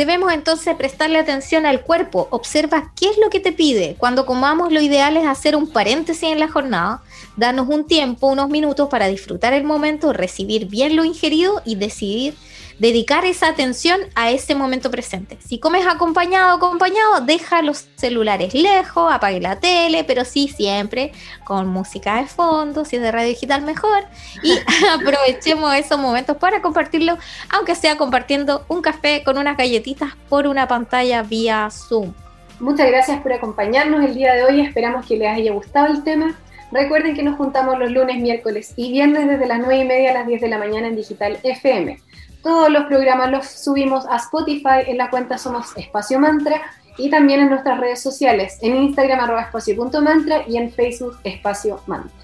Debemos 0.00 0.32
entonces 0.32 0.74
prestarle 0.76 1.18
atención 1.18 1.66
al 1.66 1.82
cuerpo. 1.82 2.26
Observa 2.30 2.90
qué 2.96 3.10
es 3.10 3.18
lo 3.18 3.28
que 3.28 3.38
te 3.38 3.52
pide. 3.52 3.96
Cuando 3.98 4.24
comamos, 4.24 4.72
lo 4.72 4.80
ideal 4.80 5.14
es 5.18 5.26
hacer 5.26 5.54
un 5.54 5.68
paréntesis 5.68 6.22
en 6.22 6.40
la 6.40 6.48
jornada, 6.48 7.02
darnos 7.36 7.68
un 7.68 7.86
tiempo, 7.86 8.28
unos 8.28 8.48
minutos 8.48 8.88
para 8.88 9.08
disfrutar 9.08 9.52
el 9.52 9.64
momento, 9.64 10.14
recibir 10.14 10.68
bien 10.68 10.96
lo 10.96 11.04
ingerido 11.04 11.60
y 11.66 11.74
decidir 11.74 12.34
dedicar 12.80 13.26
esa 13.26 13.48
atención 13.48 14.00
a 14.14 14.30
ese 14.30 14.54
momento 14.54 14.90
presente. 14.90 15.36
Si 15.46 15.60
comes 15.60 15.86
acompañado 15.86 16.54
o 16.54 16.56
acompañado, 16.56 17.20
deja 17.20 17.60
los 17.62 17.86
celulares 17.96 18.54
lejos, 18.54 19.12
apague 19.12 19.38
la 19.38 19.60
tele, 19.60 20.02
pero 20.02 20.24
sí 20.24 20.48
siempre 20.48 21.12
con 21.44 21.68
música 21.68 22.16
de 22.16 22.26
fondo, 22.26 22.86
si 22.86 22.96
es 22.96 23.02
de 23.02 23.12
radio 23.12 23.28
digital 23.28 23.62
mejor, 23.62 24.04
y 24.42 24.58
aprovechemos 24.90 25.74
esos 25.74 25.98
momentos 25.98 26.38
para 26.38 26.62
compartirlo, 26.62 27.18
aunque 27.50 27.74
sea 27.74 27.96
compartiendo 27.96 28.64
un 28.68 28.80
café 28.80 29.22
con 29.24 29.36
unas 29.36 29.58
galletitas 29.58 30.14
por 30.30 30.46
una 30.46 30.66
pantalla 30.66 31.22
vía 31.22 31.68
Zoom. 31.70 32.14
Muchas 32.60 32.88
gracias 32.88 33.20
por 33.20 33.32
acompañarnos 33.32 34.04
el 34.04 34.14
día 34.14 34.34
de 34.34 34.44
hoy, 34.44 34.60
esperamos 34.60 35.06
que 35.06 35.16
les 35.16 35.28
haya 35.28 35.52
gustado 35.52 35.86
el 35.86 36.02
tema. 36.02 36.34
Recuerden 36.72 37.14
que 37.14 37.22
nos 37.22 37.36
juntamos 37.36 37.78
los 37.78 37.90
lunes, 37.90 38.18
miércoles 38.18 38.72
y 38.76 38.92
viernes 38.92 39.28
desde 39.28 39.46
las 39.46 39.58
9 39.58 39.76
y 39.76 39.84
media 39.84 40.10
a 40.12 40.14
las 40.14 40.26
10 40.26 40.40
de 40.40 40.48
la 40.48 40.58
mañana 40.58 40.86
en 40.86 40.96
Digital 40.96 41.38
FM. 41.42 41.98
Todos 42.42 42.70
los 42.70 42.84
programas 42.84 43.30
los 43.30 43.46
subimos 43.46 44.06
a 44.06 44.16
Spotify, 44.16 44.86
en 44.86 44.96
la 44.98 45.10
cuenta 45.10 45.36
somos 45.36 45.76
Espacio 45.76 46.18
Mantra 46.18 46.62
y 46.96 47.10
también 47.10 47.40
en 47.40 47.50
nuestras 47.50 47.78
redes 47.78 48.02
sociales, 48.02 48.58
en 48.62 48.76
Instagram 48.76 49.20
arroba 49.20 49.42
espacio.mantra 49.42 50.44
y 50.48 50.56
en 50.56 50.72
Facebook 50.72 51.18
Espacio 51.24 51.82
Mantra. 51.86 52.20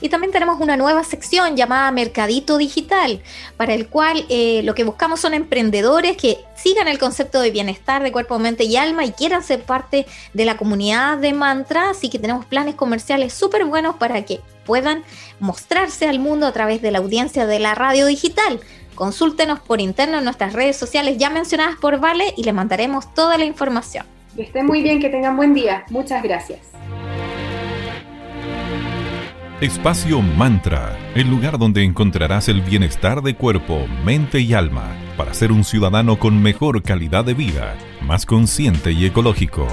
Y 0.00 0.08
también 0.08 0.32
tenemos 0.32 0.60
una 0.60 0.76
nueva 0.76 1.04
sección 1.04 1.56
llamada 1.56 1.90
Mercadito 1.90 2.58
Digital, 2.58 3.22
para 3.56 3.72
el 3.72 3.88
cual 3.88 4.26
eh, 4.28 4.62
lo 4.62 4.74
que 4.74 4.84
buscamos 4.84 5.20
son 5.20 5.32
emprendedores 5.32 6.16
que 6.16 6.38
sigan 6.54 6.86
el 6.88 6.98
concepto 6.98 7.40
de 7.40 7.50
bienestar 7.50 8.02
de 8.02 8.12
cuerpo, 8.12 8.38
mente 8.38 8.64
y 8.64 8.76
alma 8.76 9.04
y 9.04 9.12
quieran 9.12 9.42
ser 9.42 9.62
parte 9.62 10.06
de 10.34 10.44
la 10.44 10.56
comunidad 10.56 11.18
de 11.18 11.32
Mantra. 11.32 11.90
Así 11.90 12.10
que 12.10 12.18
tenemos 12.18 12.44
planes 12.44 12.74
comerciales 12.74 13.32
súper 13.32 13.64
buenos 13.64 13.96
para 13.96 14.22
que 14.24 14.40
puedan 14.66 15.02
mostrarse 15.40 16.08
al 16.08 16.18
mundo 16.18 16.46
a 16.46 16.52
través 16.52 16.82
de 16.82 16.90
la 16.90 16.98
audiencia 16.98 17.46
de 17.46 17.58
la 17.58 17.74
radio 17.74 18.06
digital. 18.06 18.60
Consúltenos 18.96 19.60
por 19.60 19.80
interno 19.80 20.18
en 20.18 20.24
nuestras 20.24 20.54
redes 20.54 20.76
sociales 20.76 21.18
ya 21.18 21.30
mencionadas 21.30 21.76
por 21.76 22.00
Vale 22.00 22.34
y 22.36 22.42
le 22.42 22.52
mandaremos 22.52 23.14
toda 23.14 23.38
la 23.38 23.44
información. 23.44 24.06
Que 24.34 24.42
estén 24.42 24.66
muy 24.66 24.82
bien, 24.82 25.00
que 25.00 25.08
tengan 25.08 25.36
buen 25.36 25.54
día. 25.54 25.84
Muchas 25.90 26.22
gracias. 26.22 26.60
Espacio 29.60 30.20
Mantra, 30.20 30.98
el 31.14 31.30
lugar 31.30 31.58
donde 31.58 31.84
encontrarás 31.84 32.48
el 32.48 32.60
bienestar 32.60 33.22
de 33.22 33.34
cuerpo, 33.34 33.86
mente 34.04 34.40
y 34.40 34.52
alma 34.52 34.94
para 35.16 35.32
ser 35.32 35.52
un 35.52 35.64
ciudadano 35.64 36.18
con 36.18 36.42
mejor 36.42 36.82
calidad 36.82 37.24
de 37.24 37.34
vida, 37.34 37.74
más 38.02 38.26
consciente 38.26 38.92
y 38.92 39.06
ecológico. 39.06 39.66